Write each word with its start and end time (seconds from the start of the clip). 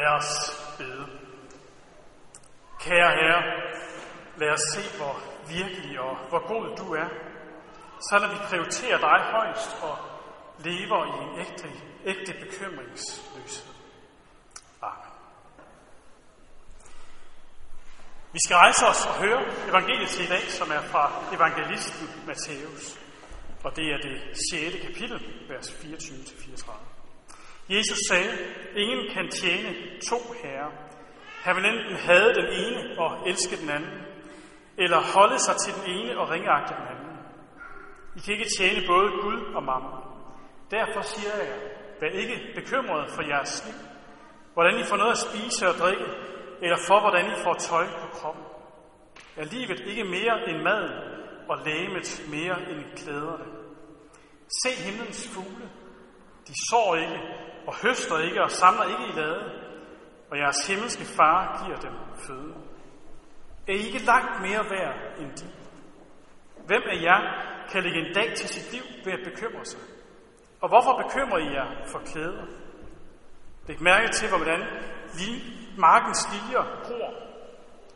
Lad 0.00 0.08
os 0.08 0.32
bede. 0.78 1.06
Kære 2.80 3.10
Herre, 3.20 3.42
lad 4.36 4.50
os 4.50 4.60
se, 4.74 4.96
hvor 4.98 5.14
virkelig 5.48 6.00
og 6.00 6.16
hvor 6.28 6.48
god 6.48 6.76
du 6.76 6.94
er. 6.94 7.08
Så 8.00 8.18
lad 8.20 8.28
vi 8.28 8.38
prioritere 8.48 8.98
dig 8.98 9.18
højst 9.36 9.70
og 9.82 9.98
lever 10.58 11.00
i 11.04 11.16
en 11.24 11.40
ægte, 11.40 11.68
ægte 12.04 12.32
bekymringsløshed. 12.44 13.74
Amen. 14.82 15.12
Vi 18.32 18.38
skal 18.44 18.56
rejse 18.56 18.86
os 18.86 19.06
og 19.06 19.14
høre 19.14 19.42
evangeliet 19.68 20.08
til 20.08 20.24
i 20.24 20.28
dag, 20.28 20.42
som 20.42 20.70
er 20.70 20.82
fra 20.82 21.04
evangelisten 21.32 22.08
Matthæus. 22.26 22.98
Og 23.64 23.76
det 23.76 23.86
er 23.94 23.98
det 23.98 24.16
6. 24.52 24.86
kapitel, 24.86 25.48
vers 25.48 25.68
24-34. 25.70 26.99
Jesus 27.70 27.98
sagde, 28.08 28.32
ingen 28.76 29.02
kan 29.14 29.30
tjene 29.30 29.70
to 30.10 30.18
herrer. 30.42 30.70
Han 31.44 31.56
vil 31.56 31.64
enten 31.64 31.96
have 31.96 32.28
den 32.34 32.48
ene 32.64 32.98
og 32.98 33.28
elske 33.28 33.56
den 33.56 33.70
anden, 33.70 33.96
eller 34.78 35.00
holde 35.14 35.38
sig 35.38 35.54
til 35.64 35.72
den 35.78 35.86
ene 35.96 36.18
og 36.20 36.30
ringeagte 36.30 36.74
den 36.74 36.86
anden. 36.92 37.10
I 38.16 38.18
kan 38.20 38.34
ikke 38.34 38.50
tjene 38.58 38.86
både 38.92 39.08
Gud 39.24 39.54
og 39.56 39.62
mammon. 39.62 40.00
Derfor 40.70 41.00
siger 41.00 41.34
jeg, 41.36 41.58
vær 42.00 42.08
ikke 42.22 42.36
bekymret 42.54 43.10
for 43.14 43.22
jeres 43.22 43.64
liv, 43.66 43.78
hvordan 44.54 44.80
I 44.80 44.84
får 44.84 44.96
noget 44.96 45.16
at 45.16 45.24
spise 45.26 45.68
og 45.68 45.74
drikke, 45.82 46.06
eller 46.62 46.78
for 46.88 47.00
hvordan 47.00 47.26
I 47.32 47.36
får 47.44 47.54
tøj 47.54 47.86
på 48.02 48.06
kroppen. 48.18 48.44
Er 49.36 49.44
livet 49.44 49.80
ikke 49.90 50.04
mere 50.04 50.36
end 50.48 50.62
maden, 50.62 50.94
og 51.50 51.56
lægemet 51.66 52.08
mere 52.34 52.56
end 52.70 52.82
klæderne? 52.96 53.48
Se 54.62 54.70
himlens 54.84 55.28
fugle. 55.34 55.66
De 56.48 56.54
sår 56.70 56.96
ikke, 56.96 57.20
og 57.70 57.76
høster 57.82 58.18
ikke, 58.18 58.42
og 58.42 58.50
samler 58.50 58.84
ikke 58.92 59.04
i 59.12 59.16
lade, 59.20 59.42
og 60.30 60.38
jeres 60.38 60.66
himmelske 60.66 61.04
far 61.16 61.64
giver 61.64 61.78
dem 61.86 61.94
føde. 62.26 62.54
Er 63.68 63.72
I 63.72 63.82
ikke 63.86 64.06
langt 64.12 64.40
mere 64.46 64.64
værd 64.74 64.96
end 65.20 65.30
de? 65.40 65.46
Hvem 66.66 66.82
af 66.92 67.02
jer 67.02 67.20
kan 67.70 67.82
lægge 67.82 67.98
en 67.98 68.14
dag 68.14 68.36
til 68.36 68.48
sit 68.48 68.72
liv 68.72 68.84
ved 69.04 69.12
at 69.12 69.24
bekymre 69.24 69.64
sig? 69.64 69.80
Og 70.62 70.68
hvorfor 70.68 71.02
bekymrer 71.02 71.38
I 71.38 71.48
jer 71.56 71.68
for 71.92 71.98
klæder? 71.98 72.46
Læg 73.68 73.82
mærke 73.82 74.08
til, 74.12 74.28
hvordan 74.28 74.60
markens 75.78 76.18
stiger 76.18 76.64
gror. 76.86 77.10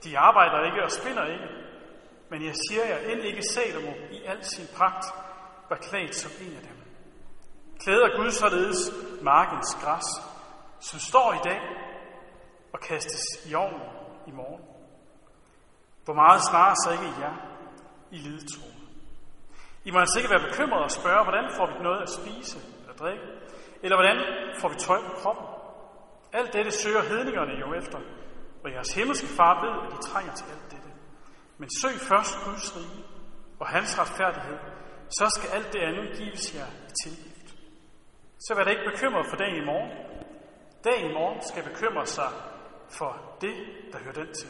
De 0.04 0.18
arbejder 0.18 0.64
ikke 0.68 0.82
og 0.84 0.90
spinder 0.90 1.27
ikke. 1.27 1.48
Men 2.30 2.44
jeg 2.44 2.54
siger 2.64 2.84
jer, 2.86 2.98
end 3.10 3.22
ikke 3.22 3.42
Salomo 3.52 3.92
i 4.10 4.22
al 4.27 4.44
sin 4.44 4.66
pragt 4.77 5.04
var 5.68 5.77
klædt 5.77 6.14
som 6.14 6.30
en 6.46 6.56
af 6.56 6.62
dem. 6.62 6.77
Klæder 7.84 8.16
Gud 8.16 8.30
således 8.30 8.78
markens 9.25 9.70
græs, 9.83 10.08
som 10.80 10.98
står 10.98 11.33
i 11.33 11.42
dag 11.48 11.61
og 12.72 12.80
kastes 12.80 13.25
i 13.50 13.55
ovnen 13.55 13.80
i 14.27 14.30
morgen. 14.30 14.62
Hvor 16.05 16.14
meget 16.14 16.41
snarere 16.50 16.77
så 16.84 16.91
ikke 16.92 17.05
i 17.05 17.20
jer, 17.20 17.34
i 18.11 18.19
lidetroen? 18.27 18.75
I 19.84 19.91
må 19.91 19.98
altså 19.98 20.19
ikke 20.19 20.30
være 20.30 20.48
bekymrede 20.48 20.84
og 20.84 20.91
spørge, 20.91 21.22
hvordan 21.25 21.47
får 21.56 21.67
vi 21.67 21.83
noget 21.83 22.02
at 22.02 22.11
spise 22.19 22.58
eller 22.83 22.97
drikke? 23.02 23.25
Eller 23.83 23.97
hvordan 23.97 24.19
får 24.61 24.69
vi 24.69 24.75
tøj 24.75 25.00
på 25.08 25.14
kroppen? 25.22 25.47
Alt 26.33 26.52
dette 26.52 26.70
søger 26.70 27.02
hedningerne 27.02 27.55
jo 27.62 27.75
efter, 27.75 27.98
og 28.64 28.70
jeres 28.72 28.95
himmelske 28.95 29.27
far 29.27 29.55
ved, 29.64 29.72
at 29.84 29.91
de 29.95 30.08
trænger 30.08 30.33
til 30.34 30.47
alt 30.52 30.70
dette. 30.70 30.91
Men 31.58 31.69
søg 31.80 31.95
først 32.11 32.34
Guds 32.45 32.77
rige 32.77 33.05
og 33.61 33.67
hans 33.69 33.98
retfærdighed, 33.98 34.58
så 35.19 35.25
skal 35.36 35.48
alt 35.56 35.72
det 35.72 35.80
andet 35.89 36.17
gives 36.19 36.55
jer 36.55 36.67
i 36.91 36.92
tilgivet. 37.05 37.33
Så 38.38 38.54
vær 38.54 38.64
da 38.64 38.70
ikke 38.70 38.90
bekymret 38.92 39.27
for 39.27 39.36
dagen 39.36 39.56
i 39.56 39.64
morgen. 39.64 39.90
Dagen 40.84 41.10
i 41.10 41.14
morgen 41.14 41.42
skal 41.42 41.62
bekymre 41.64 42.06
sig 42.06 42.30
for 42.90 43.36
det, 43.40 43.54
der 43.92 43.98
hører 43.98 44.14
den 44.14 44.34
til. 44.34 44.48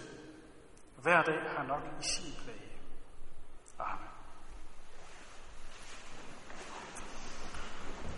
Hver 1.02 1.22
dag 1.22 1.40
har 1.56 1.62
nok 1.62 1.82
i 2.00 2.02
sin 2.02 2.34
plage. 2.44 2.78
Amen. 3.78 4.08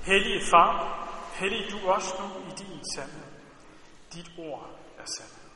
Hellige 0.06 0.40
Far, 0.50 1.08
hellig 1.34 1.70
du 1.70 1.88
også 1.88 2.22
nu 2.22 2.48
i 2.48 2.50
din 2.50 2.80
sandhed. 2.94 3.32
Dit 4.12 4.30
ord 4.38 4.70
er 4.98 5.04
sandhed. 5.04 5.50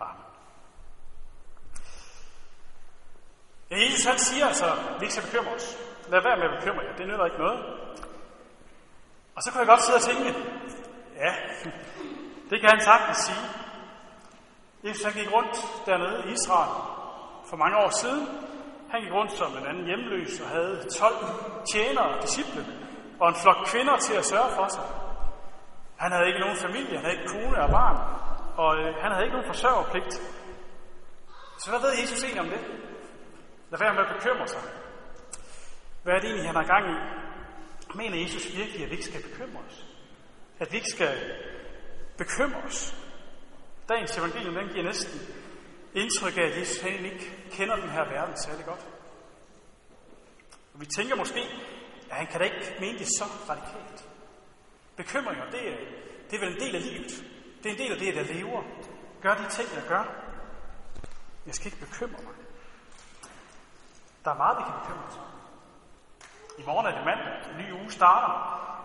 Amen. 0.00 0.24
Ja, 3.70 3.76
Jesus 3.76 4.04
han 4.04 4.18
siger 4.18 4.46
altså, 4.46 4.66
at 4.66 5.00
vi 5.00 5.04
ikke 5.04 5.14
skal 5.14 5.28
bekymre 5.28 5.54
os. 5.54 5.78
Lad 6.08 6.22
være 6.22 6.36
med 6.36 6.44
at 6.44 6.58
bekymre 6.58 6.84
jer. 6.84 6.96
Det 6.96 7.06
nytter 7.06 7.24
ikke 7.24 7.38
noget. 7.38 7.60
Og 9.36 9.42
så 9.42 9.48
kunne 9.50 9.60
jeg 9.60 9.72
godt 9.74 9.82
sidde 9.82 10.00
og 10.02 10.06
tænke, 10.10 10.28
ja, 11.24 11.32
det 12.50 12.60
kan 12.60 12.68
han 12.74 12.80
sagtens 12.80 13.18
sige. 13.26 13.44
Jesus 14.84 15.04
han 15.04 15.12
gik 15.12 15.32
rundt 15.36 15.56
dernede 15.86 16.18
i 16.28 16.32
Israel 16.32 16.74
for 17.48 17.56
mange 17.56 17.76
år 17.76 17.90
siden. 18.02 18.22
Han 18.90 19.00
gik 19.02 19.12
rundt 19.12 19.32
som 19.32 19.50
en 19.58 19.66
anden 19.66 19.86
hjemløs 19.86 20.40
og 20.40 20.48
havde 20.48 20.74
12 21.00 21.14
tjenere 21.72 22.08
og 22.12 22.22
disciple 22.22 22.62
og 23.20 23.28
en 23.28 23.38
flok 23.42 23.60
kvinder 23.66 23.96
til 23.96 24.14
at 24.14 24.24
sørge 24.24 24.50
for 24.58 24.68
sig. 24.76 24.86
Han 26.02 26.12
havde 26.12 26.26
ikke 26.26 26.40
nogen 26.40 26.56
familie, 26.66 26.96
han 26.96 27.04
havde 27.04 27.16
ikke 27.18 27.32
kone 27.34 27.62
og 27.64 27.70
barn, 27.70 27.96
og 28.62 28.70
øh, 28.80 28.94
han 29.02 29.10
havde 29.12 29.24
ikke 29.24 29.36
nogen 29.36 29.52
forsørgerpligt. 29.52 30.14
Så 31.62 31.66
hvad 31.70 31.80
ved 31.80 31.92
Jesus 32.00 32.24
egentlig 32.24 32.44
om 32.46 32.50
det? 32.54 32.62
Lad 33.70 33.78
være 33.78 33.94
med 33.94 34.02
at 34.06 34.12
bekymre 34.14 34.48
sig. 34.54 34.62
Hvad 36.02 36.14
er 36.14 36.20
det 36.20 36.28
egentlig, 36.28 36.48
han 36.50 36.56
har 36.60 36.72
gang 36.74 36.84
i? 36.94 36.96
Mener 37.96 38.22
Jesus 38.22 38.56
virkelig, 38.56 38.82
at 38.84 38.90
vi 38.90 38.94
ikke 38.94 39.04
skal 39.04 39.22
bekymre 39.22 39.60
os? 39.68 39.86
At 40.58 40.72
vi 40.72 40.76
ikke 40.76 40.90
skal 40.90 41.36
bekymre 42.18 42.62
os? 42.62 42.94
Dagens 43.88 44.18
evangelium, 44.18 44.54
den 44.54 44.68
giver 44.68 44.84
næsten 44.84 45.20
indtryk 45.94 46.36
af, 46.36 46.42
at 46.42 46.58
Jesus 46.58 46.80
han 46.80 47.04
ikke 47.04 47.48
kender 47.50 47.76
den 47.76 47.90
her 47.90 48.04
verden 48.04 48.36
særlig 48.38 48.64
godt. 48.64 48.86
Og 50.74 50.80
vi 50.80 50.86
tænker 50.86 51.16
måske, 51.16 51.40
at 52.10 52.16
han 52.16 52.26
kan 52.26 52.40
da 52.40 52.44
ikke 52.44 52.76
mene 52.80 52.98
det 52.98 53.06
så 53.06 53.24
radikalt. 53.48 54.08
Bekymringer, 54.96 55.50
det 55.50 55.72
er, 55.72 55.76
det 56.30 56.36
er 56.36 56.40
vel 56.40 56.54
en 56.54 56.60
del 56.60 56.74
af 56.76 56.82
livet. 56.82 57.24
Det 57.62 57.66
er 57.66 57.74
en 57.74 57.78
del 57.78 57.92
af 57.92 57.98
det, 57.98 58.14
der 58.14 58.34
lever. 58.34 58.62
Gør 59.22 59.34
de 59.34 59.48
ting, 59.50 59.68
jeg 59.74 59.84
gør. 59.88 60.04
Jeg 61.46 61.54
skal 61.54 61.66
ikke 61.66 61.86
bekymre 61.86 62.22
mig. 62.22 62.34
Der 64.24 64.30
er 64.30 64.36
meget, 64.36 64.58
vi 64.58 64.62
kan 64.62 64.72
bekymre 64.80 65.06
os 65.06 65.16
om. 65.16 65.35
I 66.58 66.62
morgen 66.66 66.86
er 66.86 66.94
det 66.96 67.04
mandag. 67.04 67.50
En 67.50 67.58
ny 67.58 67.72
uge 67.72 67.90
starter. 67.92 68.32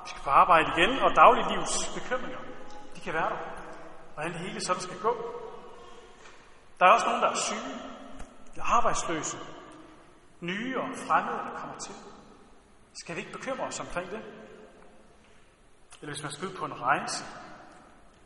Vi 0.04 0.10
skal 0.10 0.22
på 0.24 0.30
arbejde 0.30 0.72
igen, 0.78 1.00
og 1.00 1.16
dagliglivets 1.16 1.94
bekymringer, 1.94 2.40
de 2.96 3.00
kan 3.02 3.14
være 3.14 3.30
der. 3.30 3.38
Hvordan 4.14 4.32
det 4.34 4.40
hele 4.40 4.66
sådan 4.66 4.82
skal 4.82 5.00
gå. 5.00 5.14
Der 6.80 6.86
er 6.86 6.92
også 6.92 7.06
nogen, 7.06 7.22
der 7.22 7.30
er 7.30 7.36
syge, 7.36 7.74
der 8.56 8.62
er 8.62 8.66
arbejdsløse, 8.78 9.38
nye 10.40 10.80
og 10.80 10.88
fremmede, 11.08 11.38
der 11.38 11.60
kommer 11.60 11.78
til. 11.78 11.96
Skal 12.94 13.16
vi 13.16 13.20
ikke 13.22 13.34
bekymre 13.34 13.64
os 13.64 13.80
omkring 13.80 14.12
det? 14.12 14.22
Eller 16.02 16.14
hvis 16.14 16.24
man 16.24 16.32
skal 16.32 16.48
ud 16.48 16.54
på 16.54 16.66
en 16.66 16.82
rejse, 16.82 17.26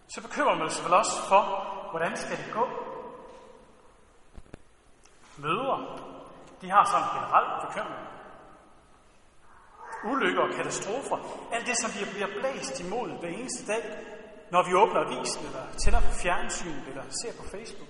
så 0.07 0.22
bekymrer 0.22 0.55
man 0.55 0.69
sig 0.69 0.85
vel 0.85 0.94
også 0.94 1.28
for, 1.29 1.41
hvordan 1.91 2.17
skal 2.17 2.38
det 2.38 2.53
gå? 2.53 2.69
Møder, 5.38 6.00
de 6.61 6.69
har 6.69 6.85
sådan 6.85 7.03
en 7.03 7.09
generel 7.16 7.67
bekymring. 7.67 8.14
Ulykker 10.11 10.41
og 10.41 10.51
katastrofer, 10.57 11.17
alt 11.53 11.67
det, 11.67 11.77
som 11.81 11.89
vi 11.97 12.01
bliver 12.13 12.29
blæst 12.39 12.79
imod 12.79 13.09
hver 13.19 13.29
eneste 13.29 13.67
dag, 13.73 13.83
når 14.51 14.61
vi 14.67 14.73
åbner 14.81 14.99
avisen, 15.05 15.45
eller 15.45 15.66
tænder 15.83 16.01
på 16.07 16.11
fjernsynet, 16.23 16.83
eller 16.88 17.03
ser 17.21 17.33
på 17.39 17.45
Facebook. 17.53 17.89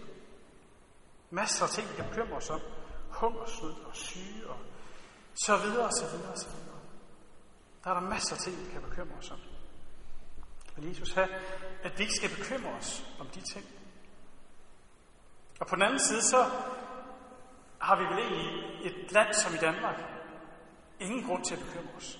Masser 1.30 1.66
af 1.66 1.72
ting, 1.72 1.90
vi 1.90 1.96
kan 1.96 2.06
bekymre 2.10 2.38
os 2.38 2.50
om. 2.50 2.62
Hungersnød 3.10 3.76
og 3.90 3.96
syge 3.96 4.48
og 4.50 4.60
så 5.46 5.58
videre, 5.58 5.92
så 5.92 6.06
videre, 6.14 6.38
så 6.38 6.50
videre. 6.50 6.80
Der 7.84 7.90
er 7.90 7.94
der 8.00 8.10
masser 8.10 8.36
af 8.36 8.42
ting, 8.42 8.56
vi 8.66 8.72
kan 8.72 8.82
bekymre 8.82 9.18
os 9.18 9.32
om. 9.32 9.40
Men 10.76 10.90
Jesus 10.90 11.14
har, 11.14 11.30
at 11.84 11.92
vi 11.98 12.04
ikke 12.04 12.16
skal 12.16 12.30
bekymre 12.38 12.72
os 12.72 13.06
om 13.20 13.28
de 13.28 13.42
ting. 13.54 13.66
Og 15.60 15.68
på 15.68 15.76
den 15.76 15.84
anden 15.84 16.00
side, 16.00 16.22
så 16.22 16.46
har 17.82 17.96
vi 17.96 18.04
vel 18.04 18.20
egentlig 18.20 18.86
et 18.86 19.12
land 19.12 19.34
som 19.34 19.54
i 19.54 19.58
Danmark 19.58 19.96
ingen 21.00 21.24
grund 21.28 21.44
til 21.44 21.56
at 21.56 21.62
bekymre 21.66 21.94
os. 21.98 22.20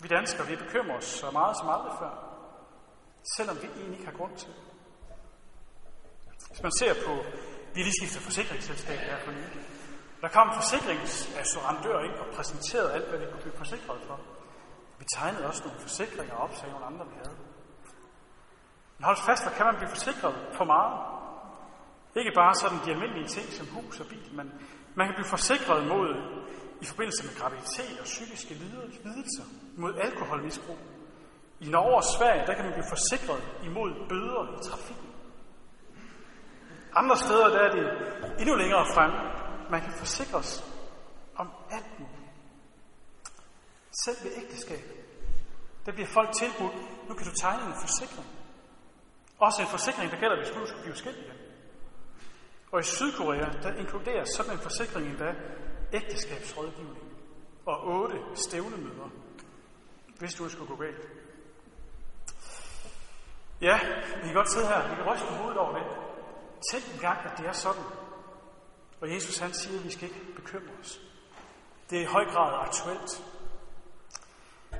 Vi 0.00 0.08
danskere, 0.08 0.46
vi 0.46 0.56
bekymrer 0.56 0.96
os 0.96 1.04
så 1.04 1.30
meget 1.30 1.56
som 1.56 1.68
aldrig 1.68 1.92
før, 1.98 2.14
selvom 3.36 3.56
vi 3.62 3.66
egentlig 3.66 3.98
ikke 3.98 4.10
har 4.10 4.18
grund 4.18 4.36
til. 4.36 4.52
Hvis 6.48 6.62
man 6.62 6.72
ser 6.78 6.94
på, 7.06 7.14
vi 7.74 7.80
lige 7.82 7.98
skiftet 8.00 8.22
forsikringsselskab 8.22 8.98
her 8.98 9.18
for 9.24 9.32
nylig, 9.32 9.62
der 10.20 10.28
kom 10.28 10.48
forsikringsassurandør 10.54 11.98
ind 12.06 12.14
og 12.14 12.26
præsenterede 12.34 12.92
alt, 12.92 13.08
hvad 13.08 13.18
vi 13.18 13.26
kunne 13.30 13.42
blive 13.42 13.56
forsikret 13.56 14.00
for. 14.06 14.20
Vi 14.98 15.04
tegnede 15.16 15.46
også 15.46 15.62
nogle 15.64 15.80
forsikringer 15.80 16.34
op, 16.34 16.54
sagde 16.54 16.72
nogle 16.72 16.86
andre, 16.86 17.06
vi 17.06 17.14
havde. 17.24 17.36
Men 18.98 19.04
hold 19.04 19.16
fast, 19.26 19.42
hvor 19.44 19.52
kan 19.56 19.66
man 19.66 19.76
blive 19.76 19.88
forsikret 19.88 20.34
for 20.58 20.64
meget? 20.64 20.94
Ikke 22.16 22.32
bare 22.34 22.54
sådan 22.54 22.78
de 22.84 22.90
almindelige 22.90 23.28
ting 23.28 23.46
som 23.52 23.66
hus 23.66 24.00
og 24.00 24.06
bil, 24.06 24.28
men 24.34 24.52
man 24.94 25.06
kan 25.06 25.14
blive 25.14 25.32
forsikret 25.36 25.86
mod 25.86 26.08
i 26.82 26.84
forbindelse 26.84 27.22
med 27.26 27.34
graviditet 27.40 27.98
og 28.00 28.04
psykiske 28.04 28.54
lidelser, 28.54 29.44
mod 29.76 29.94
alkoholmisbrug, 30.06 30.78
I 31.60 31.68
Norge 31.68 31.96
og 31.96 32.04
Sverige, 32.16 32.46
der 32.46 32.54
kan 32.54 32.64
man 32.64 32.72
blive 32.72 32.92
forsikret 32.94 33.42
imod 33.68 33.90
bøder 34.08 34.44
i 34.56 34.58
trafikken. 34.68 35.08
Andre 36.94 37.16
steder, 37.16 37.48
der 37.48 37.60
er 37.66 37.70
det 37.76 37.84
endnu 38.40 38.54
længere 38.54 38.86
frem. 38.94 39.12
Man 39.70 39.80
kan 39.80 39.92
forsikres 39.92 40.64
om 41.36 41.48
alt 41.70 41.92
muligt. 41.98 42.28
Selv 44.04 44.16
ved 44.24 44.32
ægteskab, 44.42 44.84
der 45.86 45.92
bliver 45.92 46.08
folk 46.08 46.30
tilbudt, 46.32 46.76
nu 47.08 47.14
kan 47.14 47.26
du 47.26 47.34
tegne 47.42 47.66
en 47.66 47.80
forsikring. 47.84 48.26
Også 49.38 49.62
en 49.62 49.68
forsikring, 49.68 50.10
der 50.10 50.20
gælder, 50.20 50.36
hvis 50.36 50.50
du 50.54 50.66
skulle 50.66 50.82
blive 50.82 50.96
skilt 50.96 51.18
igen. 51.18 51.38
Og 52.72 52.80
i 52.80 52.82
Sydkorea, 52.82 53.48
der 53.62 53.72
inkluderer 53.82 54.24
sådan 54.36 54.52
en 54.52 54.58
forsikring 54.58 55.06
endda 55.08 55.34
ægteskabsrådgivning 55.92 57.12
og 57.66 57.86
otte 57.86 58.18
stævnemøder, 58.34 59.08
hvis 60.18 60.34
du 60.34 60.48
skulle 60.48 60.76
gå 60.76 60.82
galt. 60.82 61.08
Ja, 63.60 63.78
vi 64.16 64.26
kan 64.26 64.34
godt 64.34 64.50
sidde 64.50 64.66
her, 64.66 64.88
vi 64.88 64.94
kan 64.94 65.12
ryste 65.12 65.26
hovedet 65.26 65.58
over 65.58 65.72
det. 65.78 65.86
Tænk 66.70 66.94
en 66.94 67.00
gang, 67.00 67.18
at 67.24 67.38
det 67.38 67.46
er 67.46 67.52
sådan. 67.52 67.82
Og 69.00 69.14
Jesus 69.14 69.38
han 69.38 69.52
siger, 69.52 69.78
at 69.78 69.84
vi 69.84 69.90
skal 69.90 70.08
ikke 70.08 70.32
bekymre 70.36 70.72
os. 70.80 71.00
Det 71.90 71.98
er 71.98 72.02
i 72.02 72.12
høj 72.16 72.24
grad 72.24 72.66
aktuelt. 72.66 73.24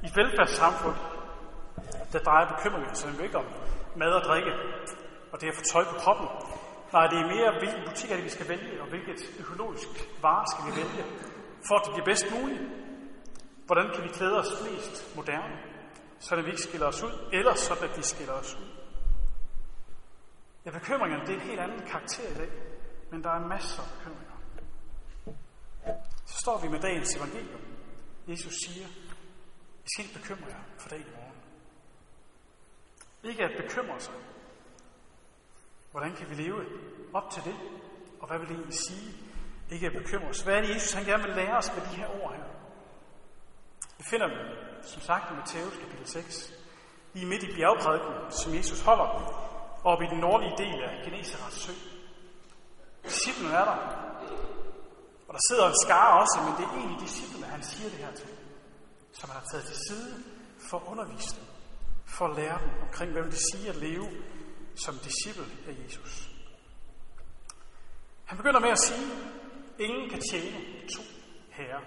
I 0.03 0.11
velfærdssamfund, 0.15 0.97
der 2.13 2.19
drejer 2.19 2.57
bekymringer 2.57 2.95
sig 2.95 3.25
ikke 3.25 3.39
om 3.39 3.45
mad 3.97 4.13
og 4.13 4.23
drikke, 4.23 4.53
og 5.33 5.41
det 5.41 5.49
at 5.49 5.55
få 5.55 5.63
tøj 5.73 5.85
på 5.85 5.97
kroppen. 5.99 6.29
Nej, 6.93 7.07
det 7.07 7.19
er 7.19 7.27
mere, 7.35 7.59
hvilken 7.59 7.83
butik 7.89 8.11
er 8.11 8.17
det, 8.17 8.25
vi 8.25 8.29
skal 8.29 8.49
vælge, 8.49 8.83
og 8.83 8.89
hvilket 8.89 9.21
økologisk 9.41 9.89
vare 10.23 10.47
skal 10.53 10.65
vi 10.69 10.73
vælge, 10.81 11.05
for 11.67 11.75
at 11.79 11.83
det 11.85 11.93
bliver 11.95 12.05
bedst 12.05 12.27
muligt. 12.37 12.63
Hvordan 13.67 13.87
kan 13.95 14.05
vi 14.05 14.09
klæde 14.09 14.39
os 14.39 14.53
mest 14.71 15.17
moderne, 15.17 15.57
så 16.19 16.37
vi 16.37 16.51
ikke 16.51 16.63
skiller 16.63 16.87
os 16.87 17.03
ud, 17.03 17.15
eller 17.33 17.55
så 17.55 17.75
at 17.75 17.97
vi 17.97 18.03
skiller 18.03 18.33
os 18.33 18.55
ud. 18.55 18.69
Ja, 20.65 20.71
bekymringerne, 20.71 21.27
det 21.27 21.35
er 21.35 21.41
en 21.41 21.49
helt 21.51 21.61
anden 21.61 21.87
karakter 21.87 22.31
i 22.31 22.35
dag, 22.35 22.51
men 23.11 23.25
der 23.25 23.31
er 23.31 23.49
masser 23.49 23.83
af 23.83 23.89
bekymringer. 23.99 24.37
Så 26.27 26.37
står 26.43 26.61
vi 26.63 26.69
med 26.69 26.81
dagens 26.81 27.17
evangelium. 27.17 27.61
Jesus 28.29 28.53
siger, 28.67 28.87
I 29.85 29.89
skal 29.93 30.05
ikke 30.05 30.19
bekymre 30.21 30.47
jer 30.49 30.63
for 30.79 30.89
dagen 30.89 31.07
i 31.07 31.15
morgen. 31.17 31.39
Ikke 33.25 33.45
at 33.45 33.63
bekymre 33.63 34.01
sig. 34.01 34.15
Hvordan 35.93 36.17
kan 36.17 36.31
vi 36.31 36.35
leve 36.35 36.65
op 37.15 37.31
til 37.31 37.43
det? 37.45 37.57
Og 38.21 38.29
hvad 38.29 38.39
vil 38.39 38.49
det 38.49 38.55
egentlig 38.55 38.79
sige? 38.89 39.09
Ikke 39.71 39.87
at 39.87 39.93
bekymre 39.93 40.29
os. 40.29 40.41
Hvad 40.41 40.55
er 40.55 40.61
det, 40.61 40.75
Jesus 40.75 40.93
han 40.93 41.05
gerne 41.05 41.23
vil 41.23 41.35
lære 41.35 41.57
os 41.57 41.73
med 41.75 41.83
de 41.83 41.97
her 42.01 42.09
ord 42.23 42.33
her? 42.35 42.45
Vi 43.99 44.05
finder 44.11 44.27
dem, 44.27 44.39
som 44.83 45.03
sagt, 45.03 45.31
i 45.31 45.35
Matthæus 45.35 45.77
kapitel 45.77 46.07
6. 46.07 46.55
Lige 47.13 47.27
midt 47.27 47.43
i 47.43 47.55
bjergprædiken, 47.57 48.33
som 48.33 48.55
Jesus 48.55 48.81
holder 48.81 49.09
oppe 49.85 50.05
i 50.05 50.09
den 50.09 50.19
nordlige 50.19 50.57
del 50.59 50.83
af 50.83 51.05
Genesarets 51.05 51.63
sø. 51.63 51.73
Disciplene 53.05 53.55
er 53.55 53.65
der. 53.65 53.79
Og 55.29 55.33
der 55.35 55.41
sidder 55.49 55.67
en 55.69 55.79
skare 55.85 56.21
også, 56.21 56.37
men 56.47 56.53
det 56.59 56.65
er 56.65 56.77
egentlig 56.79 57.01
disciplene, 57.01 57.47
han 57.47 57.63
siger 57.63 57.91
det 57.91 57.99
her 57.99 58.13
til. 58.13 58.29
Som 59.13 59.31
han 59.31 59.39
har 59.41 59.47
taget 59.53 59.65
til 59.65 59.77
side 59.89 60.25
for 60.71 60.77
at 60.79 60.83
undervise 60.87 61.37
dem. 61.37 61.45
For 62.07 62.25
at 62.27 62.37
lære 62.37 62.59
dem 62.63 62.71
omkring, 62.83 63.13
hvad 63.13 63.23
vil 63.23 63.33
det 63.33 63.45
sige 63.53 63.69
at 63.69 63.77
leve 63.77 64.07
som 64.77 64.95
disciple 64.95 65.47
af 65.69 65.85
Jesus. 65.85 66.29
Han 68.25 68.37
begynder 68.37 68.61
med 68.61 68.71
at 68.71 68.79
sige, 68.79 69.07
ingen 69.79 70.11
kan 70.11 70.21
tjene 70.31 70.59
to 70.97 71.03
herrer. 71.51 71.81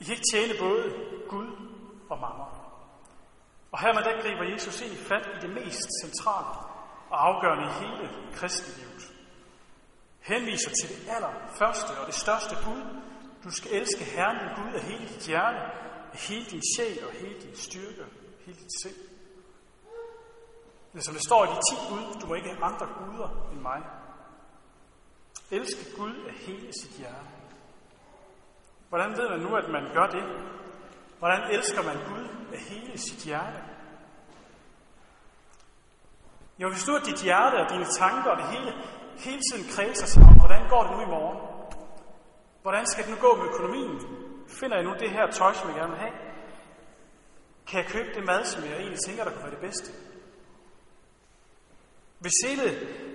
I 0.00 0.04
kan 0.04 0.14
ikke 0.14 0.30
tjene 0.32 0.54
både 0.60 0.94
Gud 1.28 1.50
og 2.10 2.18
mamma. 2.20 2.44
Og 3.72 3.80
her 3.80 3.94
med 3.94 4.02
der 4.02 4.22
griber 4.22 4.52
Jesus 4.52 4.80
ind 4.80 4.92
i 4.92 4.96
fat 4.96 5.26
i 5.36 5.46
det 5.46 5.50
mest 5.50 5.88
centrale 6.02 6.54
og 7.10 7.26
afgørende 7.28 7.64
i 7.70 7.74
hele 7.82 8.08
kristenlivet. 8.34 9.12
Henviser 10.20 10.70
til 10.70 10.88
det 10.88 11.08
allerførste 11.14 11.90
og 12.00 12.06
det 12.06 12.14
største 12.14 12.54
bud. 12.64 12.82
Du 13.44 13.50
skal 13.50 13.72
elske 13.72 14.04
Herren 14.04 14.38
din 14.38 14.64
Gud 14.64 14.72
af 14.74 14.82
hele 14.82 15.08
dit 15.08 15.26
hjerte, 15.26 15.58
af 16.12 16.18
hele 16.28 16.44
din 16.44 16.62
sjæl 16.76 17.06
og 17.06 17.12
hele 17.12 17.40
din 17.40 17.56
styrke, 17.56 18.04
hele 18.44 18.58
dit 18.58 18.72
sind. 18.82 19.13
Men 20.94 21.02
som 21.02 21.14
det 21.14 21.24
står 21.24 21.44
i 21.44 21.48
de 21.48 21.60
ti 21.68 21.76
bud, 21.88 22.20
du 22.20 22.26
må 22.26 22.34
ikke 22.34 22.48
have 22.48 22.64
andre 22.64 22.86
guder 22.98 23.28
end 23.52 23.60
mig. 23.60 23.80
Elske 25.50 25.96
Gud 25.96 26.14
af 26.28 26.34
hele 26.34 26.72
sit 26.80 26.90
hjerte. 26.90 27.34
Hvordan 28.88 29.10
ved 29.18 29.28
man 29.28 29.40
nu, 29.40 29.56
at 29.56 29.68
man 29.70 29.84
gør 29.94 30.06
det? 30.06 30.24
Hvordan 31.18 31.50
elsker 31.50 31.82
man 31.82 31.96
Gud 31.96 32.28
af 32.52 32.58
hele 32.58 32.98
sit 32.98 33.18
hjerte? 33.18 33.60
Jo, 36.58 36.68
hvis 36.70 36.84
du 36.84 36.96
at 36.96 37.06
dit 37.06 37.22
hjerte 37.22 37.56
og 37.62 37.70
dine 37.70 37.84
tanker 37.84 38.30
og 38.30 38.36
det 38.36 38.48
hele, 38.48 38.72
hele 39.18 39.42
tiden 39.48 39.64
kredser 39.74 40.06
sig 40.06 40.22
om, 40.22 40.38
hvordan 40.38 40.68
går 40.68 40.82
det 40.82 40.92
nu 40.96 41.02
i 41.02 41.10
morgen? 41.16 41.38
Hvordan 42.62 42.86
skal 42.86 43.04
det 43.04 43.10
nu 43.14 43.18
gå 43.28 43.36
med 43.36 43.44
økonomien? 43.44 44.00
Finder 44.48 44.76
jeg 44.76 44.84
nu 44.84 44.94
det 45.00 45.10
her 45.10 45.30
tøj, 45.30 45.52
som 45.52 45.68
jeg 45.68 45.76
gerne 45.76 45.90
vil 45.90 46.00
have? 46.00 46.14
Kan 47.66 47.80
jeg 47.80 47.86
købe 47.86 48.08
det 48.14 48.24
mad, 48.26 48.44
som 48.44 48.64
jeg 48.64 48.76
egentlig 48.76 49.00
tænker, 49.06 49.24
der 49.24 49.30
kunne 49.30 49.42
være 49.42 49.50
det 49.58 49.66
bedste? 49.68 50.13
Hvis 52.24 52.50
hele 52.50 52.66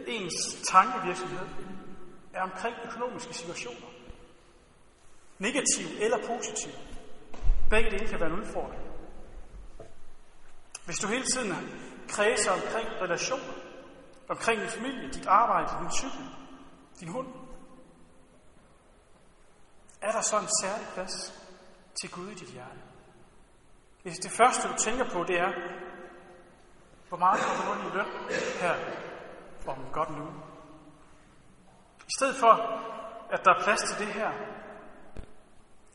ens 0.08 0.34
tankevirksomhed 0.72 1.48
er 2.34 2.42
omkring 2.42 2.76
økonomiske 2.86 3.34
situationer, 3.34 3.88
negativ 5.40 5.88
eller 6.00 6.18
positiv, 6.28 6.72
begge 7.70 7.92
dele 7.92 8.08
kan 8.08 8.20
være 8.20 8.30
en 8.30 8.40
udfordring. 8.40 8.84
Hvis 10.86 10.98
du 10.98 11.08
hele 11.08 11.24
tiden 11.24 11.54
kredser 12.10 12.52
omkring 12.52 12.88
relationer, 13.02 13.54
omkring 14.30 14.62
din 14.62 14.70
familie, 14.70 15.12
dit 15.12 15.28
arbejde, 15.28 15.82
din 15.82 15.92
cykel, 15.92 16.26
din 17.00 17.08
hund, 17.08 17.28
er 20.02 20.12
der 20.12 20.22
så 20.22 20.40
en 20.40 20.50
særlig 20.62 20.88
plads 20.94 21.44
til 22.02 22.12
Gud 22.12 22.28
i 22.28 22.34
dit 22.34 22.50
hjerte? 22.50 22.80
Hvis 24.04 24.18
det 24.18 24.32
første, 24.32 24.68
du 24.68 24.74
tænker 24.78 25.10
på, 25.10 25.24
det 25.24 25.40
er, 25.40 25.52
hvor 27.08 27.18
meget 27.18 27.40
kommer 27.42 27.76
du 27.76 27.90
i 27.90 27.98
løn 27.98 28.08
her 28.62 28.99
om 29.70 29.86
godt 29.94 30.10
nu? 30.10 30.26
I 32.00 32.12
stedet 32.18 32.36
for, 32.36 32.54
at 33.30 33.46
der 33.46 33.52
er 33.54 33.64
plads 33.64 33.82
til 33.82 34.06
det 34.06 34.14
her, 34.14 34.32